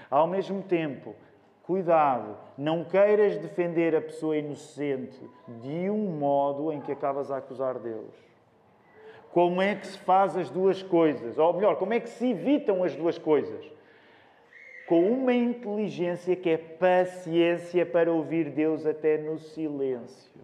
[0.09, 1.15] Ao mesmo tempo,
[1.63, 5.17] Cuidado, não queiras defender a pessoa inocente
[5.61, 8.13] de um modo em que acabas a acusar Deus.
[9.31, 11.37] Como é que se faz as duas coisas?
[11.37, 13.63] Ou melhor, como é que se evitam as duas coisas?
[14.85, 20.41] Com uma inteligência que é paciência para ouvir Deus até no silêncio.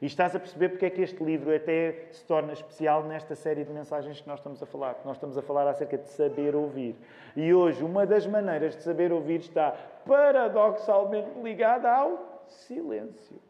[0.00, 3.64] E estás a perceber porque é que este livro até se torna especial nesta série
[3.64, 5.00] de mensagens que nós estamos a falar.
[5.04, 6.94] Nós estamos a falar acerca de saber ouvir.
[7.34, 9.74] E hoje, uma das maneiras de saber ouvir está
[10.06, 13.40] paradoxalmente ligada ao silêncio.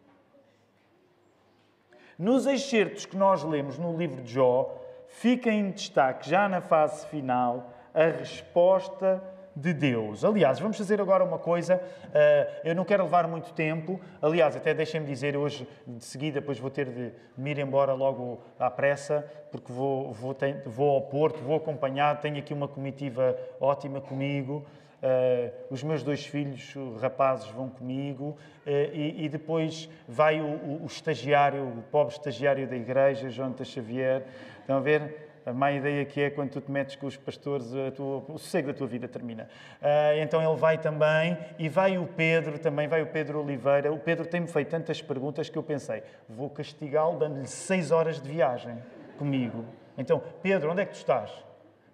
[2.18, 4.74] Nos excertos que nós lemos no livro de Jó,
[5.08, 9.22] fica em destaque, já na fase final, a resposta
[9.56, 10.22] de Deus.
[10.22, 14.74] Aliás, vamos fazer agora uma coisa, uh, eu não quero levar muito tempo, aliás, até
[14.74, 19.24] deixem-me dizer hoje, de seguida, depois vou ter de me ir embora logo à pressa,
[19.50, 24.66] porque vou, vou, vou ao Porto, vou acompanhar, tenho aqui uma comitiva ótima comigo,
[25.02, 30.82] uh, os meus dois filhos, rapazes, vão comigo, uh, e, e, depois vai o, o,
[30.82, 34.22] o estagiário, o pobre estagiário da igreja, Jonathan Xavier,
[34.60, 35.25] estão a ver?
[35.46, 38.66] A má ideia que é quando tu te metes com os pastores, tua, o sossego
[38.66, 39.48] da tua vida termina.
[39.80, 43.92] Uh, então ele vai também, e vai o Pedro também, vai o Pedro Oliveira.
[43.92, 48.28] O Pedro tem-me feito tantas perguntas que eu pensei, vou castigá-lo dando-lhe seis horas de
[48.28, 48.76] viagem
[49.16, 49.64] comigo.
[49.96, 51.30] Então, Pedro, onde é que tu estás?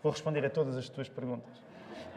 [0.02, 1.62] Vou responder a todas as tuas perguntas.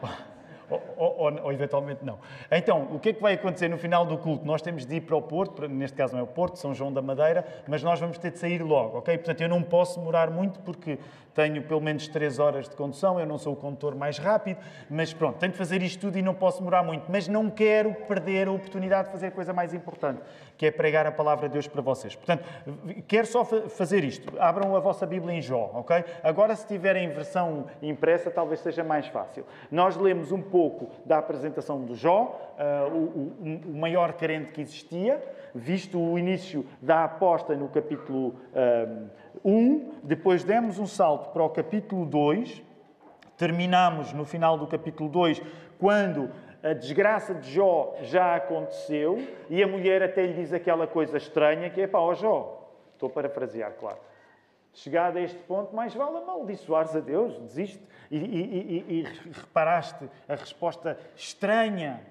[0.68, 2.18] Ou, ou, ou, eventualmente não.
[2.50, 4.44] Então, o que é que vai acontecer no final do culto?
[4.44, 6.92] Nós temos de ir para o Porto, neste caso não é o Porto, São João
[6.92, 9.16] da Madeira, mas nós vamos ter de sair logo, ok?
[9.16, 10.98] Portanto, eu não posso demorar muito porque
[11.36, 15.12] tenho pelo menos 3 horas de condução, eu não sou o condutor mais rápido, mas
[15.12, 17.04] pronto, tenho de fazer isto tudo e não posso demorar muito.
[17.12, 20.22] Mas não quero perder a oportunidade de fazer a coisa mais importante,
[20.56, 22.16] que é pregar a palavra de Deus para vocês.
[22.16, 22.42] Portanto,
[23.06, 24.32] quero só fazer isto.
[24.40, 26.04] Abram a vossa Bíblia em Jó, ok?
[26.22, 29.44] Agora, se tiverem versão impressa, talvez seja mais fácil.
[29.70, 34.62] Nós lemos um pouco da apresentação do Jó, uh, o, o, o maior carente que
[34.62, 35.22] existia,
[35.54, 38.28] visto o início da aposta no capítulo.
[38.54, 42.62] Uh, 1, depois demos um salto para o capítulo 2,
[43.36, 45.40] terminamos no final do capítulo 2,
[45.78, 46.30] quando
[46.62, 51.70] a desgraça de Jó já aconteceu e a mulher até lhe diz aquela coisa estranha
[51.70, 53.98] que é pá, ó Jó, estou a parafrasear, claro.
[54.72, 57.82] Chegado a este ponto, mais vale amaldiçoares a Deus, desiste.
[58.10, 62.02] E, e, e, e, reparaste a resposta estranha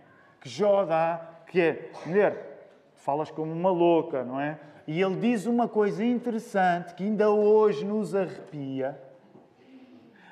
[0.42, 2.56] que Jó dá, que é, mulher,
[2.96, 4.58] falas como uma louca, não é?
[4.88, 9.00] E ele diz uma coisa interessante que ainda hoje nos arrepia.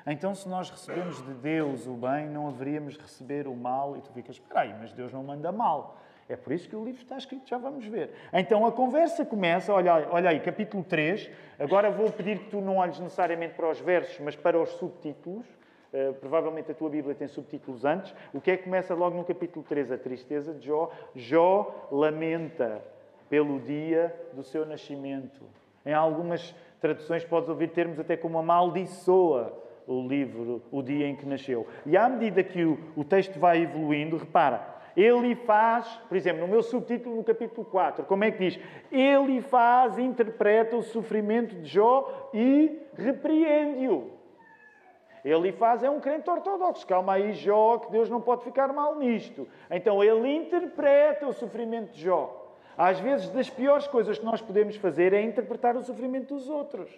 [0.06, 3.96] Então, se nós recebemos de Deus o bem, não haveríamos receber o mal.
[3.96, 5.98] E tu ficas, espera aí, mas Deus não manda mal.
[6.28, 8.10] É por isso que o livro está escrito, já vamos ver.
[8.32, 11.30] Então a conversa começa, olha, olha aí, capítulo 3.
[11.58, 15.46] Agora vou pedir que tu não olhes necessariamente para os versos, mas para os subtítulos.
[15.92, 18.14] Uh, provavelmente a tua Bíblia tem subtítulos antes.
[18.32, 19.92] O que é que começa logo no capítulo 3?
[19.92, 20.90] A tristeza de Jó.
[21.14, 22.82] Jó lamenta
[23.34, 25.42] pelo dia do seu nascimento.
[25.84, 31.26] Em algumas traduções podes ouvir termos até como amaldiçoa o livro, o dia em que
[31.26, 31.66] nasceu.
[31.84, 34.64] E à medida que o, o texto vai evoluindo, repara,
[34.96, 38.60] ele faz, por exemplo, no meu subtítulo no capítulo 4, como é que diz?
[38.92, 44.12] Ele faz, interpreta o sofrimento de Jó e repreende-o.
[45.24, 46.86] Ele faz é um crente ortodoxo.
[46.86, 49.48] Calma aí, Jó, que Deus não pode ficar mal nisto.
[49.68, 52.43] Então ele interpreta o sofrimento de Jó.
[52.76, 56.90] Às vezes, das piores coisas que nós podemos fazer é interpretar o sofrimento dos outros.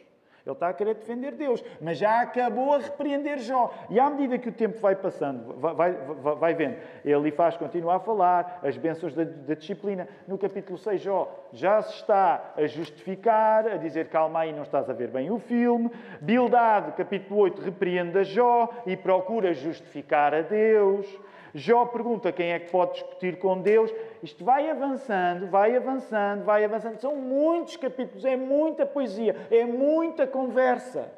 [0.46, 3.74] Ele está a querer defender Deus, mas já acabou a repreender Jó.
[3.90, 5.92] E à medida que o tempo vai passando, vai, vai,
[6.36, 10.06] vai vendo, ele faz continuar a falar, as bênçãos da, da, disciplina.
[10.28, 14.88] No capítulo 6, Jó já se está a justificar, a dizer calma aí, não estás
[14.88, 15.90] a ver bem o filme.
[16.20, 21.08] Bildade, capítulo 8, repreende a Jó e procura justificar a Deus.
[21.56, 23.90] Jó pergunta quem é que pode discutir com Deus.
[24.26, 27.00] Isto vai avançando, vai avançando, vai avançando.
[27.00, 31.12] São muitos capítulos, é muita poesia, é muita conversa.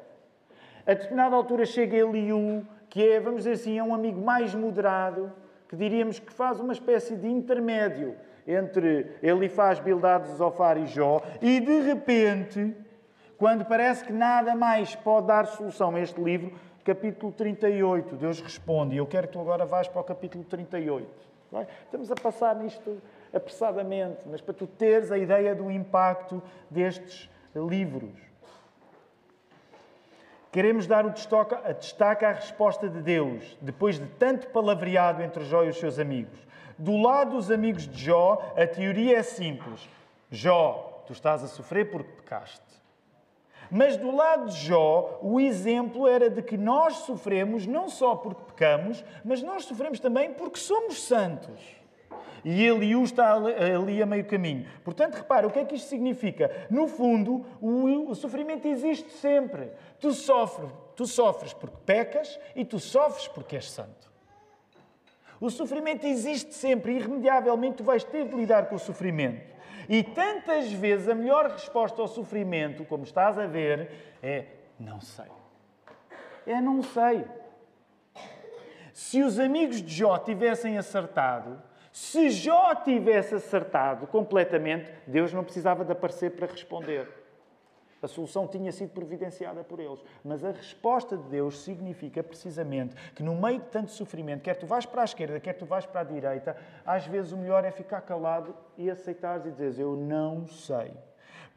[0.85, 5.33] A determinada altura chega Eliú, que é, vamos dizer assim, é um amigo mais moderado,
[5.67, 8.15] que diríamos que faz uma espécie de intermédio
[8.47, 12.75] entre Elifaz, Bildad, Zofar e Jó, e de repente,
[13.39, 18.93] quando parece que nada mais pode dar solução a este livro, capítulo 38, Deus responde,
[18.93, 21.28] e eu quero que tu agora vás para o capítulo 38.
[21.51, 21.67] Vai?
[21.85, 23.01] Estamos a passar nisto
[23.33, 28.29] apressadamente, mas para tu teres a ideia do impacto destes livros.
[30.51, 35.69] Queremos dar o destaque à resposta de Deus, depois de tanto palavreado entre Jó e
[35.69, 36.39] os seus amigos.
[36.77, 39.87] Do lado dos amigos de Jó, a teoria é simples.
[40.31, 42.68] Jó, tu estás a sofrer porque pecaste.
[43.71, 48.41] Mas do lado de Jó, o exemplo era de que nós sofremos não só porque
[48.47, 51.79] pecamos, mas nós sofremos também porque somos santos.
[52.43, 54.65] E Eliú está ali a meio caminho.
[54.83, 56.67] Portanto, repara, o que é que isto significa?
[56.69, 59.71] No fundo, o, sofrimento existe sempre.
[59.99, 64.09] Tu sofres, tu sofres porque pecas e tu sofres porque és santo.
[65.39, 69.58] O sofrimento existe sempre, irremediavelmente tu vais ter de lidar com o sofrimento.
[69.89, 73.89] E tantas vezes a melhor resposta ao sofrimento, como estás a ver,
[74.21, 74.45] é
[74.79, 75.25] não sei.
[76.45, 77.25] É não sei.
[78.93, 81.59] Se os amigos de Jó tivessem acertado,
[81.91, 87.18] se Jó tivesse acertado completamente, Deus não precisava de aparecer para responder.
[88.01, 90.01] A solução tinha sido providenciada por eles.
[90.23, 94.65] Mas a resposta de Deus significa precisamente que no meio de tanto sofrimento, quer tu
[94.65, 97.71] vais para a esquerda, quer tu vais para a direita, às vezes o melhor é
[97.71, 100.93] ficar calado e aceitares e dizeres: Eu não sei.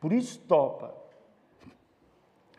[0.01, 0.95] Por isso topa.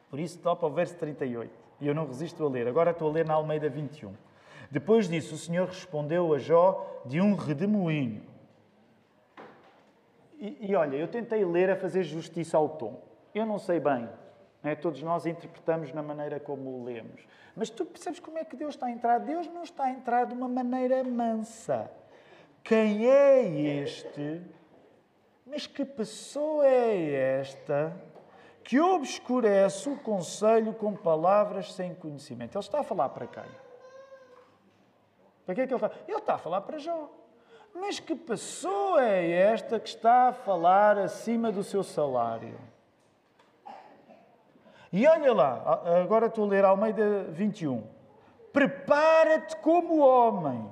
[0.09, 1.51] Por isso topa o verso 38.
[1.81, 2.67] E eu não resisto a ler.
[2.67, 4.13] Agora estou a ler na Almeida 21.
[4.71, 8.23] Depois disso, o Senhor respondeu a Jó de um redemoinho.
[10.39, 13.12] E, e olha, eu tentei ler a fazer justiça ao tom.
[13.33, 14.07] Eu não sei bem.
[14.63, 14.75] é?
[14.75, 17.25] Todos nós interpretamos na maneira como o lemos.
[17.55, 19.19] Mas tu percebes como é que Deus está a entrar?
[19.19, 21.89] Deus não está a entrar de uma maneira mansa.
[22.63, 23.43] Quem é
[23.81, 24.41] este?
[25.45, 27.93] Mas que pessoa é esta
[28.63, 32.57] que obscurece o conselho com palavras sem conhecimento?
[32.57, 33.43] Ele está a falar para quem?
[35.45, 35.91] Para que é que ele está?
[36.07, 37.09] Ele está a falar para Jó.
[37.75, 42.57] Mas que pessoa é esta que está a falar acima do seu salário?
[44.93, 47.83] E olha lá, agora estou a ler Almeida 21.
[48.53, 50.69] Prepara-te como homem.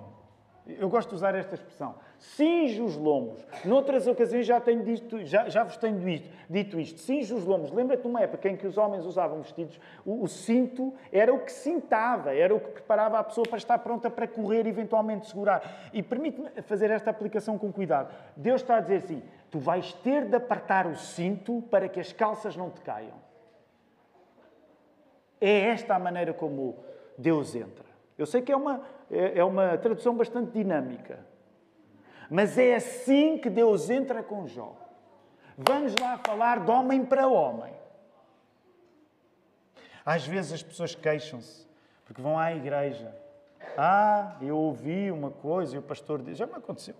[0.67, 1.95] Eu gosto de usar esta expressão.
[2.19, 3.43] Cinge os lombos.
[3.65, 6.99] Noutras ocasiões já, tenho dito, já, já vos tenho dito, dito isto.
[6.99, 7.71] Cinge os lombos.
[7.71, 11.39] Lembra-te de uma época em que os homens usavam vestidos, o, o, cinto era o
[11.39, 15.89] que cintava, era o que preparava a pessoa para estar pronta para correr eventualmente segurar.
[15.91, 18.13] E permite-me fazer esta aplicação com cuidado.
[18.37, 22.13] Deus está a dizer assim: tu vais ter de apertar o cinto para que as
[22.13, 23.30] calças não te caiam.
[25.41, 26.77] É esta a maneira como
[27.17, 27.85] Deus entra.
[28.17, 31.25] Eu sei que é uma, é, é uma tradução bastante dinâmica,
[32.29, 34.75] mas é assim que Deus entra com Jó.
[35.57, 37.73] Vamos lá falar de homem para homem.
[40.05, 41.67] Às vezes as pessoas queixam-se
[42.05, 43.15] porque vão à igreja.
[43.77, 46.37] Ah, eu ouvi uma coisa e o pastor diz.
[46.37, 46.95] Já me aconteceu.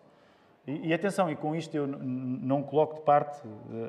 [0.66, 3.42] E, e atenção, e com isto eu não coloco de parte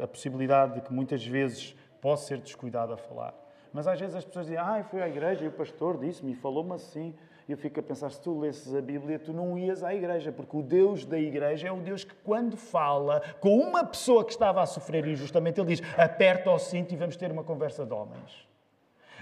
[0.02, 3.34] a possibilidade de que muitas vezes possa ser descuidado a falar.
[3.72, 6.74] Mas às vezes as pessoas dizem, ah, fui à igreja e o pastor disse-me falou-me
[6.74, 7.14] assim.
[7.48, 10.30] E eu fico a pensar, se tu lesses a Bíblia, tu não ias à igreja,
[10.30, 14.30] porque o Deus da igreja é o Deus que, quando fala com uma pessoa que
[14.30, 17.92] estava a sofrer injustamente, ele diz: aperta o cinto e vamos ter uma conversa de
[17.92, 18.46] homens.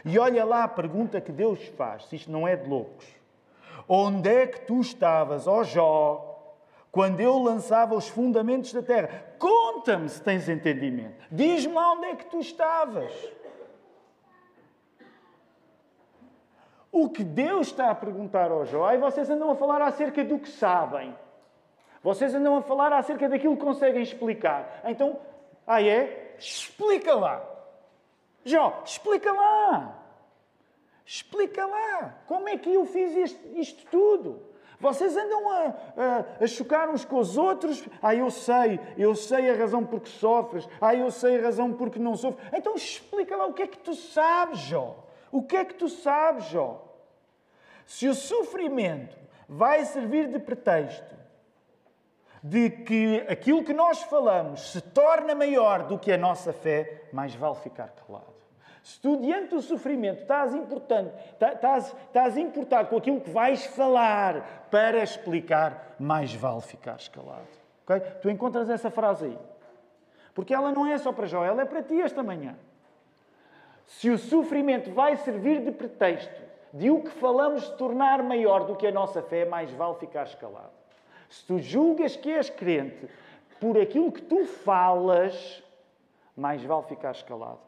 [0.04, 3.06] E olha lá a pergunta que Deus faz, se isto não é de loucos.
[3.88, 6.54] Onde é que tu estavas, ó Jó,
[6.92, 9.08] quando eu lançava os fundamentos da terra?
[9.38, 11.24] Conta-me se tens entendimento.
[11.30, 13.12] Diz-me lá onde é que tu estavas.
[16.92, 20.38] O que Deus está a perguntar ao Jó, e vocês andam a falar acerca do
[20.38, 21.16] que sabem.
[22.02, 24.80] Vocês andam a falar acerca daquilo que conseguem explicar.
[24.84, 25.18] Então,
[25.66, 26.34] ah é?
[26.38, 27.44] Explica lá.
[28.44, 29.98] Jó, explica lá.
[31.04, 32.14] Explica lá.
[32.26, 34.42] Como é que eu fiz isto, isto tudo?
[34.80, 37.86] Vocês andam a, a, a, chocar uns com os outros.
[38.00, 40.66] Ah, eu sei, eu sei a razão por que sofres.
[40.80, 42.48] Ah, eu sei a razão por que não sofres.
[42.54, 44.96] Então explica lá o que é que tu sabes, Jó.
[45.30, 46.86] O que é que tu sabes, Jó?
[47.86, 49.16] Se o sofrimento
[49.48, 51.20] vai servir de pretexto
[52.42, 57.34] de que aquilo que nós falamos se torna maior do que a nossa fé, mais
[57.34, 58.40] vale ficar calado.
[58.82, 64.68] Se tu, diante do sofrimento, estás, importante, estás, estás importado com aquilo que vais falar
[64.70, 67.46] para explicar, mais vale ficar calado.
[67.84, 68.00] Okay?
[68.22, 69.38] Tu encontras essa frase aí.
[70.34, 72.56] Porque ela não é só para Jó, ela é para ti esta manhã.
[73.90, 76.40] Se o sofrimento vai servir de pretexto
[76.72, 80.28] de o que falamos se tornar maior do que a nossa fé, mais vale ficar
[80.36, 80.70] calado.
[81.28, 83.08] Se tu julgas que és crente
[83.58, 85.60] por aquilo que tu falas,
[86.36, 87.58] mais vale ficar calado.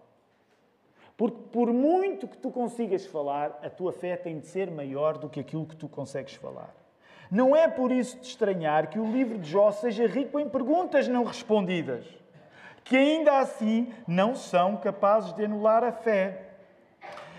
[1.16, 5.28] Porque por muito que tu consigas falar, a tua fé tem de ser maior do
[5.28, 6.72] que aquilo que tu consegues falar.
[7.32, 11.08] Não é por isso de estranhar que o livro de Jó seja rico em perguntas
[11.08, 12.06] não respondidas,
[12.84, 16.48] que ainda assim não são capazes de anular a fé.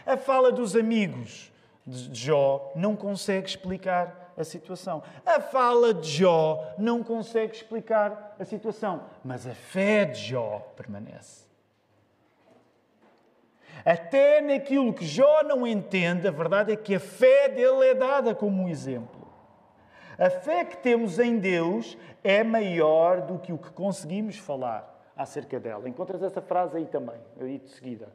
[0.05, 1.51] A fala dos amigos
[1.85, 5.03] de Jó não consegue explicar a situação.
[5.25, 11.43] A fala de Jó não consegue explicar a situação, mas a fé de Jó permanece.
[13.85, 18.33] Até naquilo que Jó não entende, a verdade é que a fé dele é dada
[18.33, 19.27] como um exemplo.
[20.17, 25.59] A fé que temos em Deus é maior do que o que conseguimos falar acerca
[25.59, 25.87] dela.
[25.87, 28.07] Encontras essa frase aí também, aí de seguida.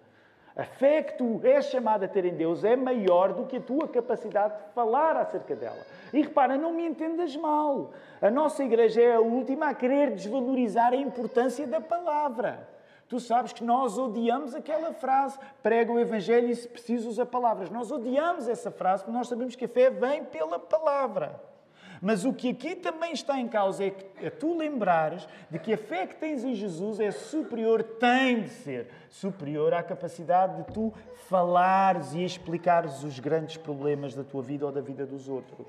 [0.58, 3.60] A fé que tu és chamado a ter em Deus é maior do que a
[3.60, 5.78] tua capacidade de falar acerca dela.
[6.12, 7.92] E repara, não me entendas mal.
[8.20, 12.68] A nossa igreja é a última a querer desvalorizar a importância da palavra.
[13.08, 17.70] Tu sabes que nós odiamos aquela frase, prega o Evangelho e se preciso usa palavras.
[17.70, 21.40] Nós odiamos essa frase porque nós sabemos que a fé vem pela palavra.
[22.00, 25.72] Mas o que aqui também está em causa é, que, é tu lembrares de que
[25.72, 30.72] a fé que tens em Jesus é superior, tem de ser superior à capacidade de
[30.72, 30.92] tu
[31.28, 35.66] falares e explicares os grandes problemas da tua vida ou da vida dos outros.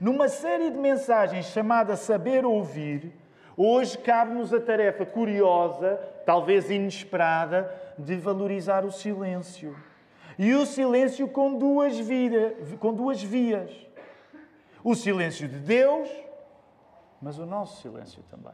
[0.00, 3.12] Numa série de mensagens chamada Saber Ouvir,
[3.56, 5.96] hoje cabe-nos a tarefa curiosa,
[6.26, 9.76] talvez inesperada, de valorizar o silêncio.
[10.38, 13.70] E o silêncio com duas, vida, com duas vias.
[14.84, 16.10] O silêncio de Deus,
[17.20, 18.52] mas o nosso silêncio também.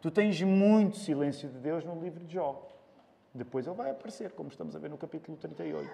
[0.00, 2.64] Tu tens muito silêncio de Deus no livro de Jó.
[3.34, 5.90] Depois ele vai aparecer, como estamos a ver no capítulo 38.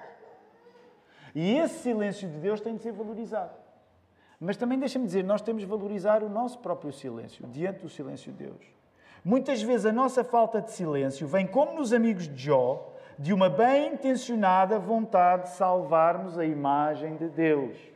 [1.34, 3.54] E esse silêncio de Deus tem de ser valorizado.
[4.38, 8.30] Mas também deixa-me dizer, nós temos de valorizar o nosso próprio silêncio, diante do silêncio
[8.32, 8.66] de Deus.
[9.24, 13.48] Muitas vezes a nossa falta de silêncio vem, como nos amigos de Jó, de uma
[13.48, 17.89] bem intencionada vontade de salvarmos a imagem de Deus.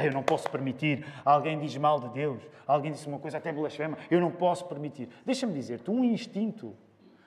[0.00, 1.04] Ah, eu não posso permitir.
[1.22, 2.42] Alguém diz mal de Deus.
[2.66, 3.98] Alguém disse uma coisa até blasfema.
[4.10, 5.10] Eu não posso permitir.
[5.26, 6.74] Deixa-me dizer-te, um instinto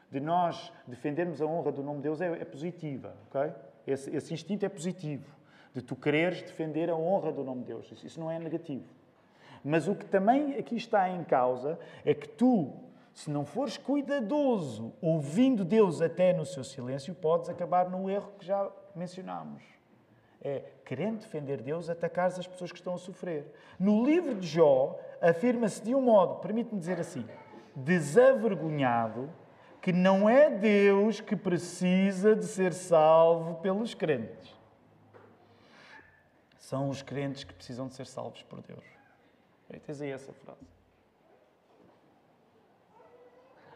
[0.09, 3.53] de nós defendermos a honra do nome de Deus é, é positiva, ok?
[3.85, 5.23] Esse, esse, instinto é positivo.
[5.71, 7.91] De tu quereres defender a honra do nome de Deus.
[7.91, 8.85] Isso, isso não é negativo.
[9.63, 12.73] Mas o que também aqui está em causa é que tu,
[13.13, 18.47] se não fores cuidadoso, ouvindo Deus até no seu silêncio, podes acabar no erro que
[18.47, 19.72] já mencionámos
[20.43, 23.53] é, querendo defender Deus, atacar as pessoas que estão a sofrer.
[23.79, 27.25] No livro de Jó, afirma-se de um modo, permite-me dizer assim,
[27.75, 29.29] desavergonhado,
[29.81, 34.53] que não é Deus que precisa de ser salvo pelos crentes.
[36.57, 38.83] São os crentes que precisam de ser salvos por Deus.
[39.69, 40.67] E tens aí essa frase.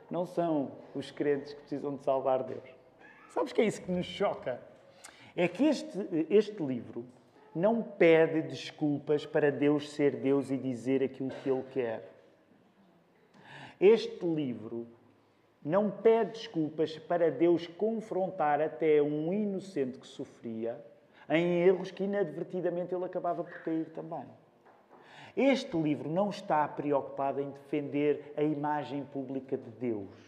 [0.09, 2.70] Não são os crentes que precisam de salvar Deus.
[3.30, 4.61] Sabes que é isso que nos choca?
[5.38, 7.05] É que este, este livro
[7.53, 12.11] não pede desculpas para Deus ser Deus e dizer aquilo que Ele quer.
[13.79, 14.88] Este livro
[15.63, 20.83] não pede desculpas para Deus confrontar até um inocente que sofria
[21.29, 24.25] em erros que inadvertidamente ele acabava por cair também.
[25.35, 30.26] Este livro não está preocupado em defender a imagem pública de Deus.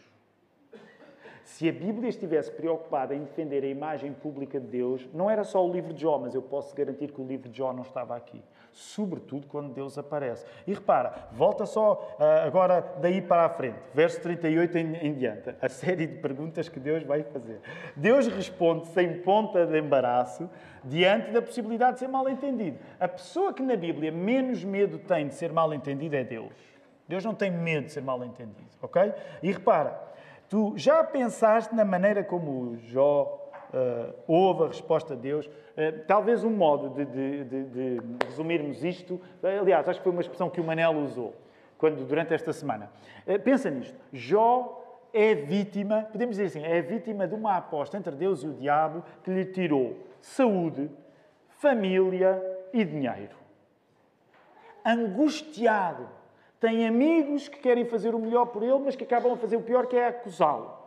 [1.49, 5.67] Se a Bíblia estivesse preocupada em defender a imagem pública de Deus, não era só
[5.67, 8.15] o livro de Jó, mas eu posso garantir que o livro de Jó não estava
[8.15, 8.41] aqui.
[8.71, 10.45] Sobretudo quando Deus aparece.
[10.67, 15.53] E repara, volta só uh, agora daí para a frente, verso 38 em, em diante,
[15.59, 17.59] a série de perguntas que Deus vai fazer.
[17.95, 20.47] Deus responde sem ponta de embaraço
[20.83, 22.77] diante da possibilidade de ser mal entendido.
[22.99, 26.53] A pessoa que na Bíblia menos medo tem de ser mal entendido é Deus.
[27.07, 29.11] Deus não tem medo de ser mal entendido, ok?
[29.41, 30.09] E repara,
[30.49, 35.45] Tu já pensaste na maneira como Jó uh, ouve a resposta de Deus.
[35.45, 40.21] Uh, talvez um modo de, de, de, de, resumirmos isto, aliás, acho que foi uma
[40.21, 41.35] expressão que o Manel usou
[41.77, 42.91] quando, durante esta semana.
[43.27, 43.95] Uh, pensa nisto.
[44.11, 44.75] Jó
[45.13, 49.03] é vítima, podemos dizer assim, é vítima de uma aposta entre Deus e o diabo
[49.23, 50.89] que lhe tirou saúde,
[51.49, 52.41] família
[52.73, 53.37] e dinheiro.
[54.83, 56.18] Angustiado.
[56.59, 59.61] Tem amigos que querem fazer o melhor por ele, mas que acabam a fazer o
[59.61, 60.77] pior, que é acusá-lo.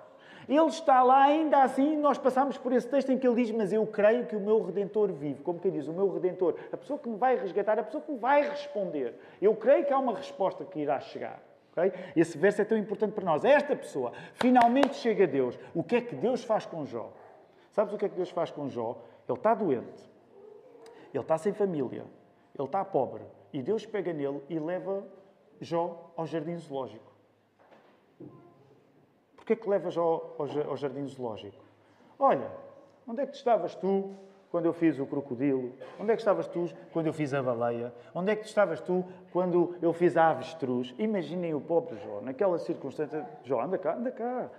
[0.48, 3.72] Ele está lá, ainda assim, nós passamos por esse texto em que ele diz: Mas
[3.72, 5.42] eu creio que o meu Redentor vive.
[5.42, 8.10] Como quem diz, o meu Redentor, a pessoa que me vai resgatar, a pessoa que
[8.10, 9.14] me vai responder.
[9.40, 11.40] Eu creio que há uma resposta que irá chegar.
[11.72, 11.92] Okay?
[12.14, 13.44] Esse verso é tão importante para nós.
[13.44, 15.58] Esta pessoa finalmente chega a Deus.
[15.74, 17.12] O que é que Deus faz com Jó?
[17.70, 18.98] Sabes o que é que Deus faz com Jó?
[19.28, 20.10] Ele está doente,
[21.14, 22.04] ele está sem família,
[22.58, 23.22] ele está pobre.
[23.52, 25.04] E Deus pega nele e leva
[25.62, 27.12] Jó ao jardim zoológico.
[29.36, 31.62] Porquê que levas ao, ao jardim zoológico?
[32.18, 32.50] Olha,
[33.06, 34.14] onde é que estavas tu
[34.50, 35.72] quando eu fiz o crocodilo?
[35.98, 37.92] Onde é que estavas tu quando eu fiz a baleia?
[38.14, 40.94] Onde é que estavas tu quando eu fiz a avestruz?
[40.98, 43.26] Imaginem o pobre Jó, naquela circunstância.
[43.44, 44.50] Jó, anda cá, anda cá.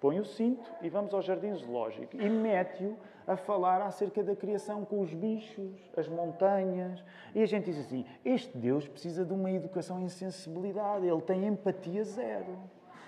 [0.00, 2.16] Põe o cinto e vamos ao jardim zoológico.
[2.16, 7.02] E mete-o a falar acerca da criação com os bichos, as montanhas.
[7.34, 11.46] E a gente diz assim: este Deus precisa de uma educação em sensibilidade, ele tem
[11.46, 12.58] empatia zero.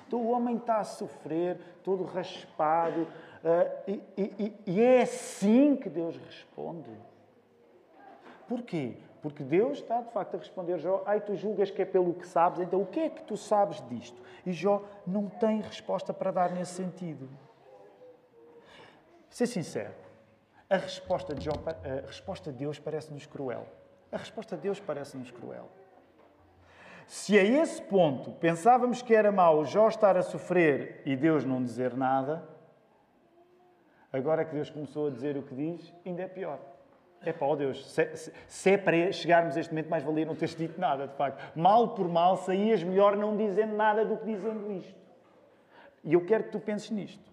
[0.06, 5.90] Então o homem está a sofrer, todo raspado, uh, e, e, e é assim que
[5.90, 6.90] Deus responde.
[8.48, 8.96] Porquê?
[9.22, 12.26] Porque Deus está de facto a responder Jó, ai tu julgas que é pelo que
[12.26, 14.20] sabes, então o que é que tu sabes disto?
[14.46, 17.28] E Jó não tem resposta para dar nesse sentido.
[19.28, 19.94] Ser sincero,
[20.70, 23.66] a resposta de, Jó, a resposta de Deus parece-nos cruel.
[24.10, 25.68] A resposta de Deus parece-nos cruel.
[27.06, 31.62] Se a esse ponto pensávamos que era mau Jó estar a sofrer e Deus não
[31.62, 32.46] dizer nada,
[34.12, 36.60] agora que Deus começou a dizer o que diz, ainda é pior.
[37.22, 40.24] É pá, oh Deus, se, se, se, é para chegarmos a este momento, mais valia
[40.24, 41.58] não teres dito nada, de facto.
[41.58, 44.94] Mal por mal, saías melhor não dizendo nada do que dizendo isto.
[46.04, 47.28] E eu quero que tu penses nisto.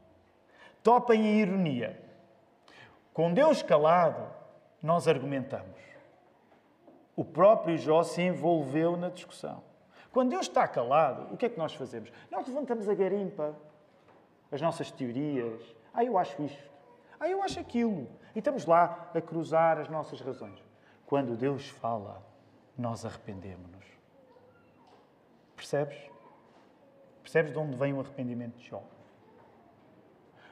[0.82, 2.00] Topem a ironia.
[3.14, 4.28] Com Deus calado,
[4.82, 5.80] nós argumentamos.
[7.16, 9.64] O próprio Jó se envolveu na discussão.
[10.12, 12.12] Quando Deus está calado, o que é que nós fazemos?
[12.30, 13.56] Nós levantamos a garimpa,
[14.52, 15.62] as nossas teorias.
[15.94, 16.72] Ah, eu acho isto.
[17.20, 18.08] Ah, eu acho aquilo.
[18.36, 20.62] E estamos lá a cruzar as nossas razões.
[21.06, 22.22] Quando Deus fala,
[22.78, 23.86] nós arrependemos-nos.
[25.56, 25.98] Percebes?
[27.24, 28.84] Percebes de onde vem o arrependimento de Jó?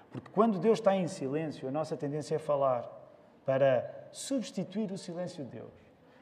[0.10, 2.90] Porque quando Deus está em silêncio, a nossa tendência é falar
[3.46, 5.74] para substituir o silêncio de Deus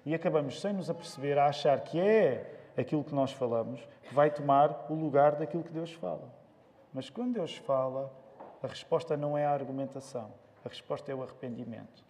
[0.06, 4.32] e acabamos, sem nos aperceber, a achar que é aquilo que nós falamos que vai
[4.32, 6.34] tomar o lugar daquilo que Deus fala.
[6.94, 8.12] Mas quando Deus fala,
[8.64, 10.32] a resposta não é a argumentação,
[10.64, 12.04] a resposta é o arrependimento.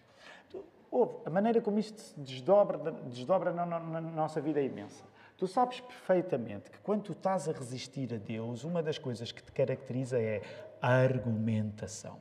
[1.25, 5.03] A maneira como isto se desdobra, desdobra na, na, na nossa vida é imensa.
[5.37, 9.41] Tu sabes perfeitamente que quando tu estás a resistir a Deus, uma das coisas que
[9.41, 10.41] te caracteriza é
[10.81, 12.19] a argumentação.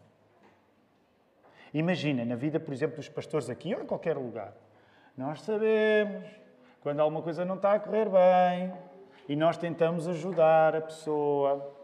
[1.75, 4.55] Imagina, na vida, por exemplo, dos pastores aqui ou em qualquer lugar,
[5.17, 6.25] nós sabemos
[6.81, 8.73] quando alguma coisa não está a correr bem
[9.29, 11.80] e nós tentamos ajudar a pessoa.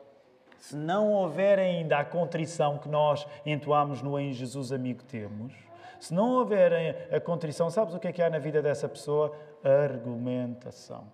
[0.60, 5.52] Se não houver ainda a contrição que nós entoamos no Em Jesus Amigo Temos,
[6.00, 9.36] se não houver a contrição, sabes o que é que há na vida dessa pessoa?
[9.64, 11.04] Argumentação.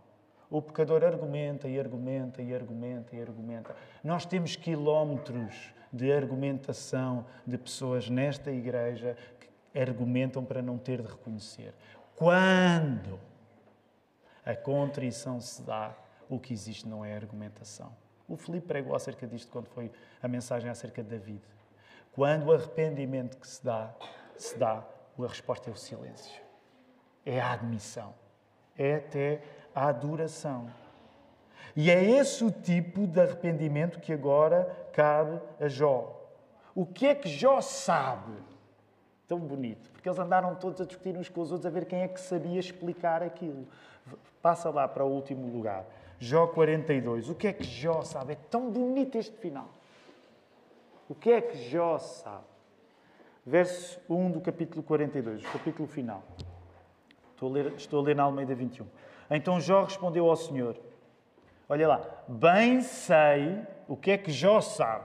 [0.51, 3.75] O pecador argumenta e argumenta e argumenta e argumenta.
[4.05, 11.09] Nós temos quilómetros de argumentação de pessoas nesta igreja que argumentam para não ter de
[11.09, 11.75] reconhecer.
[12.17, 13.19] Quando
[14.45, 15.95] a contrição se dá,
[16.29, 17.95] o que existe não é argumentação.
[18.33, 21.43] O Filipe pregou acerca disto quando foi a mensagem acerca de David.
[22.13, 23.95] Quando o arrependimento que se dá,
[24.39, 24.83] se dá,
[25.19, 26.41] a resposta é o silêncio.
[27.27, 28.15] É a admissão.
[28.75, 29.43] É até
[29.75, 30.71] a adoração.
[31.77, 34.65] E é esse o tipo de arrependimento que agora
[34.95, 36.19] cabe a Jó.
[36.75, 38.33] O que é que Jó sabe?
[39.29, 42.03] tão bonito, porque eles andaram todos a discutir uns com os outros a ver quem
[42.03, 43.67] é que sabia explicar aquilo.
[44.43, 45.87] Passa lá para o último lugar.
[46.23, 47.29] Jó 42.
[47.31, 48.35] O que é que Jó sabe?
[48.35, 49.69] É tão bonito este final.
[51.09, 52.45] O que é que Jó sabe?
[53.45, 56.23] Verso 1 do capítulo 42, o capítulo final.
[57.33, 58.87] Estou a, ler, estou a ler na Almeida 21.
[59.29, 60.79] Então Jó respondeu ao Senhor:
[61.69, 63.59] Olha lá, bem sei
[63.89, 65.05] o que é que Jó sabe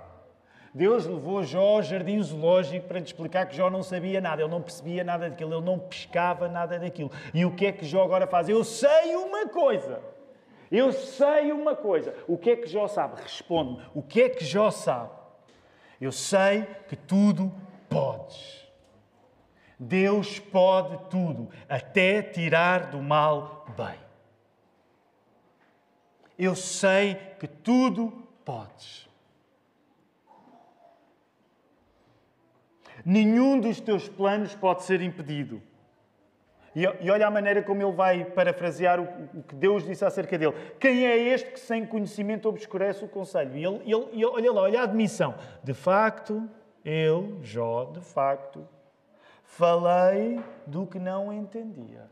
[0.71, 4.51] Deus levou Jó ao jardim zoológico para lhe explicar que Jó não sabia nada, ele
[4.51, 7.11] não percebia nada daquilo, ele não pescava nada daquilo.
[7.33, 8.47] E o que é que Jó agora faz?
[8.47, 9.99] Eu sei uma coisa.
[10.71, 12.13] Eu sei uma coisa.
[12.27, 13.21] O que é que Jó sabe?
[13.21, 13.85] Responde-me.
[13.93, 15.11] O que é que Jó sabe?
[15.99, 17.53] Eu sei que tudo
[17.89, 18.67] podes.
[19.79, 23.99] Deus pode tudo, até tirar do mal bem.
[26.37, 28.11] Eu sei que tudo
[28.43, 29.07] podes.
[33.05, 35.61] Nenhum dos teus planos pode ser impedido.
[36.77, 40.37] E, e olha a maneira como ele vai parafrasear o, o, que Deus disse acerca
[40.37, 40.53] dele.
[40.79, 43.57] Quem é este que sem conhecimento obscurece o conselho?
[43.57, 45.33] E ele, ele, ele, olha lá, olha a admissão.
[45.63, 46.47] De facto,
[46.85, 48.63] eu, Jó, de facto,
[49.41, 52.05] falei do que não entendia.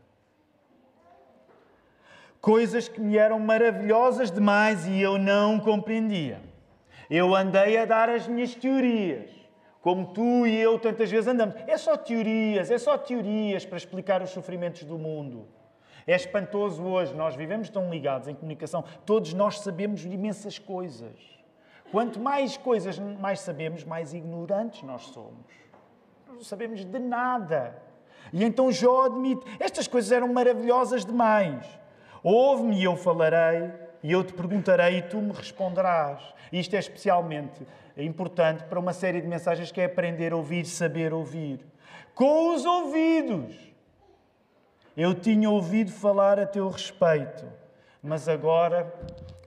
[2.40, 6.40] Coisas que me eram maravilhosas demais e eu não compreendia.
[7.08, 9.30] Eu andei a dar as minhas teorias,
[9.86, 11.54] como tu e eu tantas vezes andamos.
[11.64, 15.46] É só teorias, é só teorias para explicar os sofrimentos do mundo.
[16.04, 21.14] É espantoso hoje, nós vivemos tão ligados em comunicação, todos nós sabemos imensas coisas.
[21.92, 25.46] Quanto mais coisas mais sabemos, mais ignorantes nós somos
[26.26, 27.80] não sabemos de nada.
[28.32, 31.64] E então Jó admite: estas coisas eram maravilhosas demais.
[32.24, 33.70] Ouve-me e eu falarei,
[34.06, 36.22] e eu te perguntarei e tu me responderás.
[36.52, 41.12] Isto é especialmente importante para uma série de mensagens que é aprender a ouvir, saber
[41.12, 41.58] ouvir.
[42.14, 43.56] Com os ouvidos.
[44.96, 47.44] Eu tinha ouvido falar a teu respeito,
[48.00, 48.94] mas agora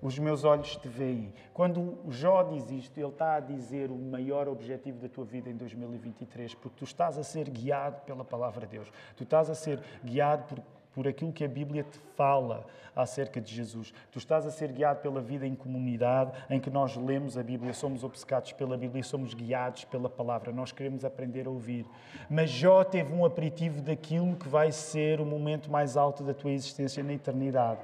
[0.01, 1.33] os meus olhos te veem.
[1.53, 5.49] Quando o Jó diz isto, ele está a dizer o maior objetivo da tua vida
[5.49, 8.91] em 2023, porque tu estás a ser guiado pela palavra de Deus.
[9.15, 10.59] Tu estás a ser guiado por,
[10.93, 12.65] por aquilo que a Bíblia te fala
[12.95, 13.93] acerca de Jesus.
[14.11, 17.73] Tu estás a ser guiado pela vida em comunidade, em que nós lemos a Bíblia,
[17.73, 20.51] somos obcecados pela Bíblia somos guiados pela palavra.
[20.51, 21.85] Nós queremos aprender a ouvir.
[22.29, 26.51] Mas Jó teve um aperitivo daquilo que vai ser o momento mais alto da tua
[26.51, 27.81] existência na eternidade.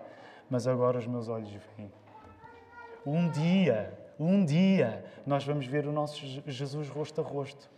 [0.49, 1.91] Mas agora os meus olhos veem.
[3.05, 7.69] Um dia, um dia, nós vamos ver o nosso Jesus rosto a rosto.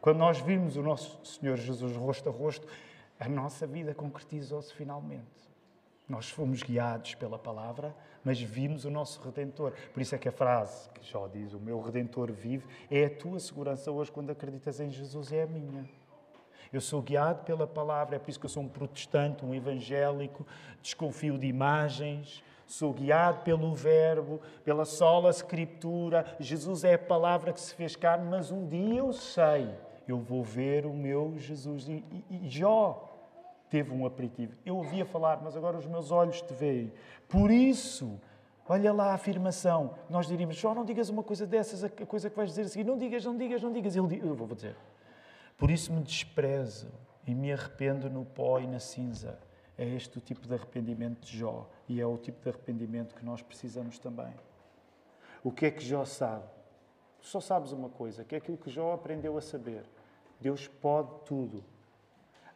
[0.00, 2.66] Quando nós vimos o nosso Senhor Jesus rosto a rosto,
[3.18, 5.26] a nossa vida concretizou-se finalmente.
[6.08, 7.94] Nós fomos guiados pela palavra,
[8.24, 9.72] mas vimos o nosso Redentor.
[9.92, 13.10] Por isso é que a frase que já diz, o meu Redentor vive, é a
[13.10, 15.88] tua segurança hoje quando acreditas em Jesus, é a minha.
[16.72, 20.46] Eu sou guiado pela palavra, é por isso que eu sou um protestante, um evangélico,
[20.82, 26.36] desconfio de imagens, Sou guiado pelo Verbo, pela sola Escritura.
[26.38, 29.70] Jesus é a palavra que se fez carne, mas um dia eu sei,
[30.06, 31.88] eu vou ver o meu Jesus.
[31.88, 33.07] E, e, e Jó
[33.68, 34.54] teve um aperitivo.
[34.64, 36.92] Eu ouvia falar, mas agora os meus olhos te veem.
[37.28, 38.20] Por isso,
[38.68, 39.94] olha lá a afirmação.
[40.08, 42.84] Nós diríamos, Jó, não digas uma coisa dessas, a coisa que vais dizer a seguir.
[42.84, 43.96] Não digas, não digas, não digas.
[43.96, 44.76] Ele, eu vou dizer.
[45.56, 46.88] Por isso me desprezo
[47.26, 49.38] e me arrependo no pó e na cinza.
[49.76, 53.24] É este o tipo de arrependimento de Jó e é o tipo de arrependimento que
[53.24, 54.32] nós precisamos também.
[55.42, 56.44] O que é que Jó sabe?
[57.20, 59.84] Só sabes uma coisa, que é aquilo que Jó aprendeu a saber.
[60.40, 61.64] Deus pode tudo.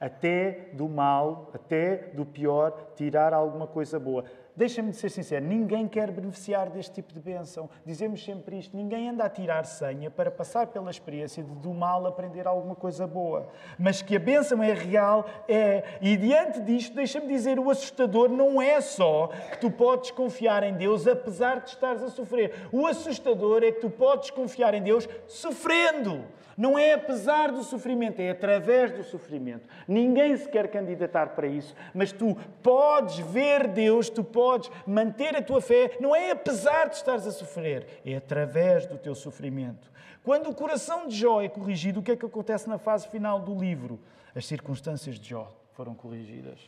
[0.03, 4.24] Até do mal, até do pior, tirar alguma coisa boa.
[4.55, 7.70] Deixa-me ser sincero, ninguém quer beneficiar deste tipo de bênção.
[7.86, 12.07] Dizemos sempre isto: ninguém anda a tirar senha para passar pela experiência de do mal
[12.07, 13.48] aprender alguma coisa boa.
[13.78, 15.84] Mas que a bênção é real, é.
[16.03, 20.74] E diante disto, deixa-me dizer: o assustador não é só que tu podes confiar em
[20.74, 22.68] Deus apesar de estares a sofrer.
[22.70, 26.26] O assustador é que tu podes confiar em Deus sofrendo.
[26.57, 29.66] Não é apesar do sofrimento, é através do sofrimento.
[29.88, 34.41] Ninguém se quer candidatar para isso, mas tu podes ver Deus, tu podes
[34.86, 39.14] manter a tua fé, não é apesar de estares a sofrer, é através do teu
[39.14, 39.90] sofrimento.
[40.22, 43.40] Quando o coração de Jó é corrigido, o que é que acontece na fase final
[43.40, 43.99] do livro?
[44.34, 46.59] As circunstâncias de Jó foram corrigidas.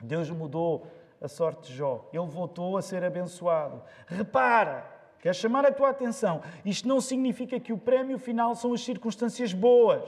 [0.00, 0.86] Deus mudou
[1.20, 3.82] a sorte de Jó, ele voltou a ser abençoado.
[4.06, 6.42] Repara, Quer chamar a tua atenção.
[6.64, 10.02] Isto não significa que o prémio final são as circunstâncias boas,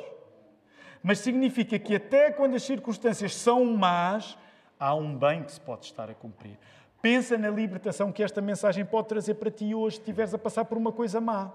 [1.03, 4.39] mas significa que até quando as circunstâncias são más,
[4.81, 6.59] há um bem que se pode estar a cumprir.
[7.03, 10.65] Pensa na libertação que esta mensagem pode trazer para ti hoje se estiveres a passar
[10.65, 11.53] por uma coisa má.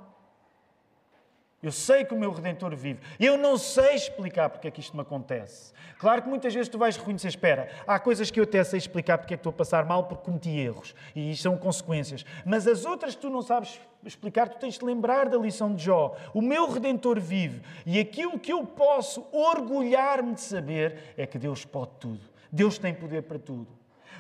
[1.65, 2.99] Eu sei que o meu Redentor vive.
[3.19, 5.73] Eu não sei explicar porque é que isto me acontece.
[5.97, 9.17] Claro que muitas vezes tu vais reconhecer, espera, há coisas que eu até sei explicar
[9.17, 10.93] porque é que estou a passar mal porque cometi erros.
[11.15, 12.23] E isto são consequências.
[12.45, 15.84] Mas as outras que tu não sabes explicar, tu tens de lembrar da lição de
[15.84, 16.15] Jó.
[16.36, 17.63] O meu Redentor vive.
[17.84, 22.34] E aquilo que eu posso orgulhar-me de saber é que Deus pode tudo.
[22.55, 23.67] Deus tem poder para tudo.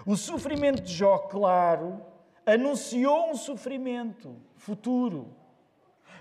[0.05, 2.01] O sofrimento de Jó, claro,
[2.45, 5.33] anunciou um sofrimento futuro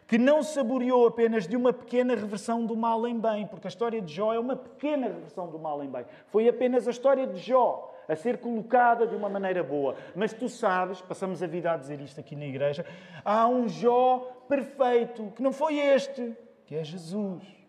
[0.06, 4.00] que não saboreou apenas de uma pequena reversão do mal em bem, porque a história
[4.00, 6.04] de Jó é uma pequena reversão do mal em bem.
[6.28, 9.96] Foi apenas a história de Jó a ser colocada de uma maneira boa.
[10.14, 12.86] Mas tu sabes, passamos a vida a dizer isto aqui na igreja,
[13.24, 16.32] há um Jó perfeito, que não foi este,
[16.64, 17.63] que é Jesus.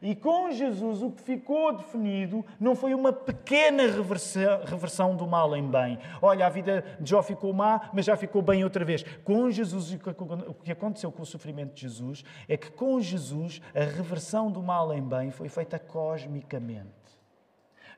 [0.00, 5.68] E com Jesus o que ficou definido não foi uma pequena reversão do mal em
[5.68, 5.98] bem.
[6.22, 9.02] Olha, a vida de Jó ficou má, mas já ficou bem outra vez.
[9.24, 13.80] Com Jesus, o que aconteceu com o sofrimento de Jesus é que com Jesus a
[13.80, 16.88] reversão do mal em bem foi feita cosmicamente.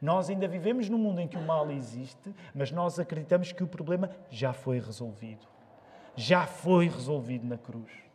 [0.01, 3.69] Nós ainda vivemos num mundo em que o mal existe, mas nós acreditamos que o
[3.69, 5.47] problema já foi resolvido.
[6.17, 8.10] Já foi resolvido na cruz.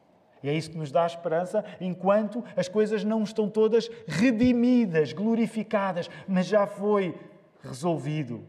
[0.45, 6.07] E é isso que nos dá esperança, enquanto as coisas não estão todas redimidas, glorificadas,
[6.27, 7.19] mas já foi
[7.63, 8.47] resolvido.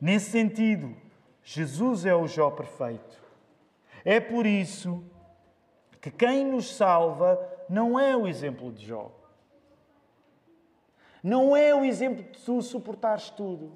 [0.00, 0.96] Nesse sentido,
[1.42, 3.22] Jesus é o Jó perfeito.
[4.06, 5.04] É por isso
[6.00, 7.38] que quem nos salva
[7.68, 9.12] não é o exemplo de Jó.
[11.22, 13.70] Não é o exemplo de tu suportares tudo.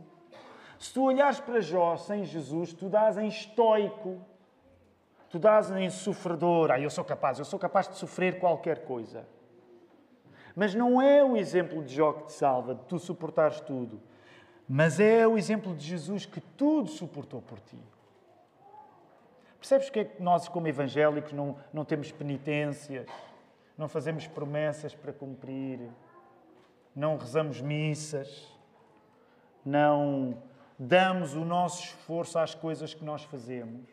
[0.78, 4.22] Se tu olhares para Jó sem Jesus, tu dás em estoico
[5.30, 9.26] Tu dás em sofredor, ah, eu sou capaz, eu sou capaz de sofrer qualquer coisa.
[10.56, 14.00] Mas não é o exemplo de Jó que te salva, de tu suportares tudo.
[14.68, 17.78] Mas é o exemplo de Jesus que tudo suportou por ti.
[19.58, 23.06] Percebes que é que nós, como evangélicos, não, não temos penitências,
[23.76, 25.80] não fazemos promessas para cumprir,
[26.94, 28.48] não rezamos missas,
[29.64, 30.42] não
[30.78, 33.88] damos o nosso esforço às coisas que nós fazemos?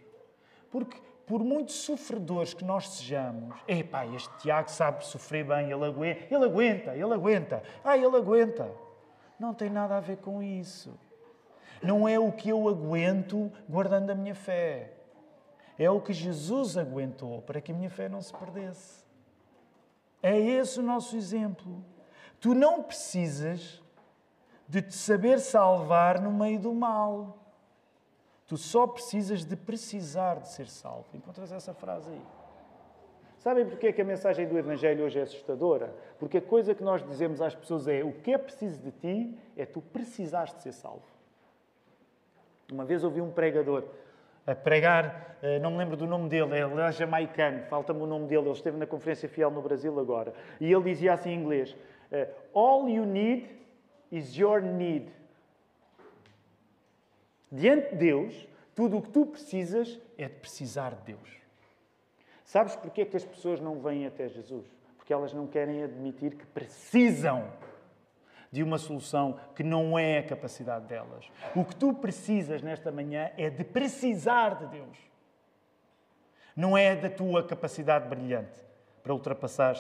[0.72, 6.34] Porque por muito sofredores que nós sejamos, epá, este Tiago sabe sofrer bem, ele aguenta,
[6.34, 8.72] ele aguenta, ele aguenta, ah, ele aguenta.
[9.40, 10.98] Não tem nada a ver com isso.
[11.82, 14.94] Não é o que eu aguento guardando a minha fé.
[15.78, 19.04] É o que Jesus aguentou para que a minha fé não se perdesse.
[20.24, 21.84] É esse o nosso exemplo.
[22.40, 23.82] Tu não precisas
[24.68, 27.45] de te saber salvar no meio do mal.
[28.48, 31.06] Tu só precisas de precisar de ser salvo.
[31.14, 32.22] Encontras essa frase aí.
[33.38, 35.94] Sabem porquê que a mensagem do Evangelho hoje é assustadora?
[36.20, 39.38] Porque a coisa que nós dizemos às pessoas é: o que é preciso de ti
[39.56, 41.06] é tu precisares de ser salvo.
[42.72, 43.84] Uma vez ouvi um pregador
[44.48, 48.28] a pregar, eh, não me lembro do nome dele, ele é jamaicano, falta-me o nome
[48.28, 50.34] dele, ele esteve na Conferência Fiel no Brasil agora.
[50.60, 51.76] E ele dizia assim em inglês:
[52.12, 53.50] eh, All you need
[54.12, 55.12] is your need.
[57.56, 61.38] Diante de Deus, tudo o que tu precisas é de precisar de Deus.
[62.44, 64.66] Sabes porquê que as pessoas não vêm até Jesus?
[64.98, 67.50] Porque elas não querem admitir que precisam
[68.52, 71.32] de uma solução que não é a capacidade delas.
[71.56, 74.98] O que tu precisas nesta manhã é de precisar de Deus.
[76.58, 78.60] Não é da tua capacidade brilhante
[79.02, 79.78] para ultrapassar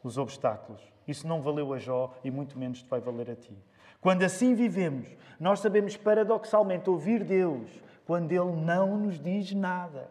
[0.00, 0.80] os obstáculos.
[1.08, 3.56] Isso não valeu a Jó e muito menos te vai valer a ti.
[4.00, 7.68] Quando assim vivemos, nós sabemos paradoxalmente ouvir Deus
[8.06, 10.08] quando Ele não nos diz nada.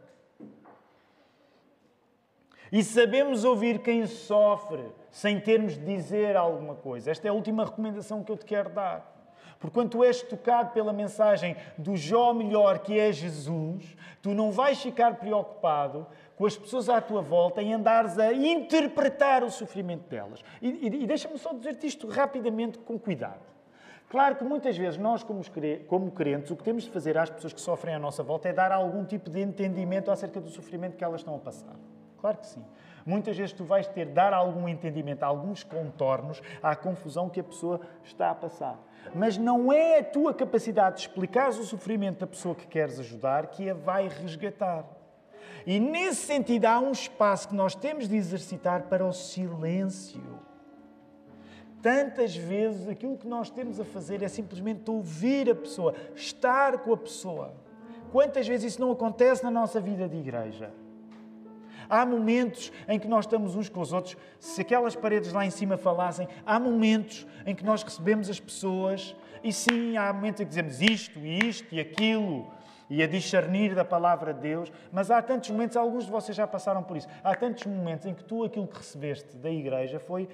[2.72, 7.12] E sabemos ouvir quem sofre sem termos de dizer alguma coisa.
[7.12, 9.14] Esta é a última recomendação que eu te quero dar.
[9.60, 14.52] Porque quando tu és tocado pela mensagem do Jó melhor que é Jesus, tu não
[14.52, 16.06] vais ficar preocupado
[16.36, 20.44] com as pessoas à tua volta em andares a interpretar o sofrimento delas.
[20.62, 23.55] E, e, e deixa-me só dizer-te isto rapidamente, com cuidado.
[24.16, 27.60] Claro que muitas vezes nós, como crentes, o que temos de fazer às pessoas que
[27.60, 31.20] sofrem à nossa volta é dar algum tipo de entendimento acerca do sofrimento que elas
[31.20, 31.76] estão a passar.
[32.18, 32.64] Claro que sim.
[33.06, 37.44] Muitas vezes tu vais ter de dar algum entendimento, alguns contornos à confusão que a
[37.44, 38.80] pessoa está a passar.
[39.14, 43.48] Mas não é a tua capacidade de explicar o sofrimento da pessoa que queres ajudar
[43.48, 44.86] que a vai resgatar.
[45.66, 50.35] E nesse sentido há um espaço que nós temos de exercitar para o silêncio.
[51.86, 56.92] Tantas vezes aquilo que nós temos a fazer é simplesmente ouvir a pessoa, estar com
[56.92, 57.54] a pessoa.
[58.12, 60.72] Quantas vezes isso não acontece na nossa vida de igreja?
[61.88, 65.52] Há momentos em que nós estamos uns com os outros, se aquelas paredes lá em
[65.52, 70.46] cima falassem, há momentos em que nós recebemos as pessoas e sim, há momentos em
[70.46, 72.52] que dizemos isto e isto e aquilo
[72.90, 76.48] e a discernir da palavra de Deus, mas há tantos momentos, alguns de vocês já
[76.48, 80.28] passaram por isso, há tantos momentos em que tu aquilo que recebeste da igreja foi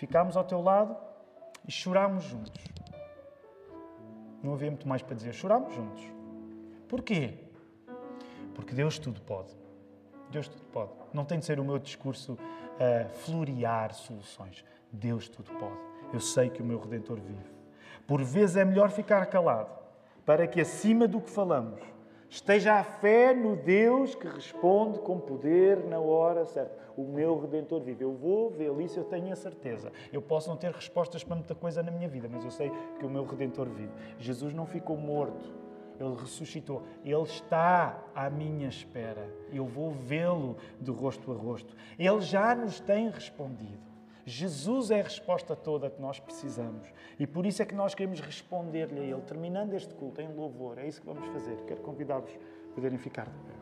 [0.00, 0.96] Ficámos ao teu lado
[1.68, 2.64] e chorámos juntos.
[4.42, 5.34] Não havia muito mais para dizer.
[5.34, 6.02] Chorámos juntos.
[6.88, 7.34] Porquê?
[8.54, 9.54] Porque Deus tudo pode.
[10.30, 10.92] Deus tudo pode.
[11.12, 12.38] Não tem de ser o meu discurso
[12.78, 14.64] a florear soluções.
[14.90, 15.78] Deus tudo pode.
[16.14, 17.50] Eu sei que o meu Redentor vive.
[18.06, 19.70] Por vezes é melhor ficar calado,
[20.24, 21.78] para que acima do que falamos
[22.30, 26.78] esteja a fé no Deus que responde com poder na hora certa.
[26.96, 28.04] O meu Redentor vive.
[28.04, 29.92] Eu vou vê-lo, isso eu tenho a certeza.
[30.12, 33.04] Eu posso não ter respostas para muita coisa na minha vida, mas eu sei que
[33.04, 33.92] o meu Redentor vive.
[34.18, 35.52] Jesus não ficou morto,
[35.98, 36.82] ele ressuscitou.
[37.04, 39.28] Ele está à minha espera.
[39.52, 41.74] Eu vou vê-lo de rosto a rosto.
[41.98, 43.89] Ele já nos tem respondido.
[44.24, 46.86] Jesus é a resposta toda que nós precisamos.
[47.18, 50.78] E por isso é que nós queremos responder-lhe a Ele, terminando este culto em louvor.
[50.78, 51.56] É isso que vamos fazer.
[51.66, 53.59] Quero convidar-vos a poderem ficar de pé.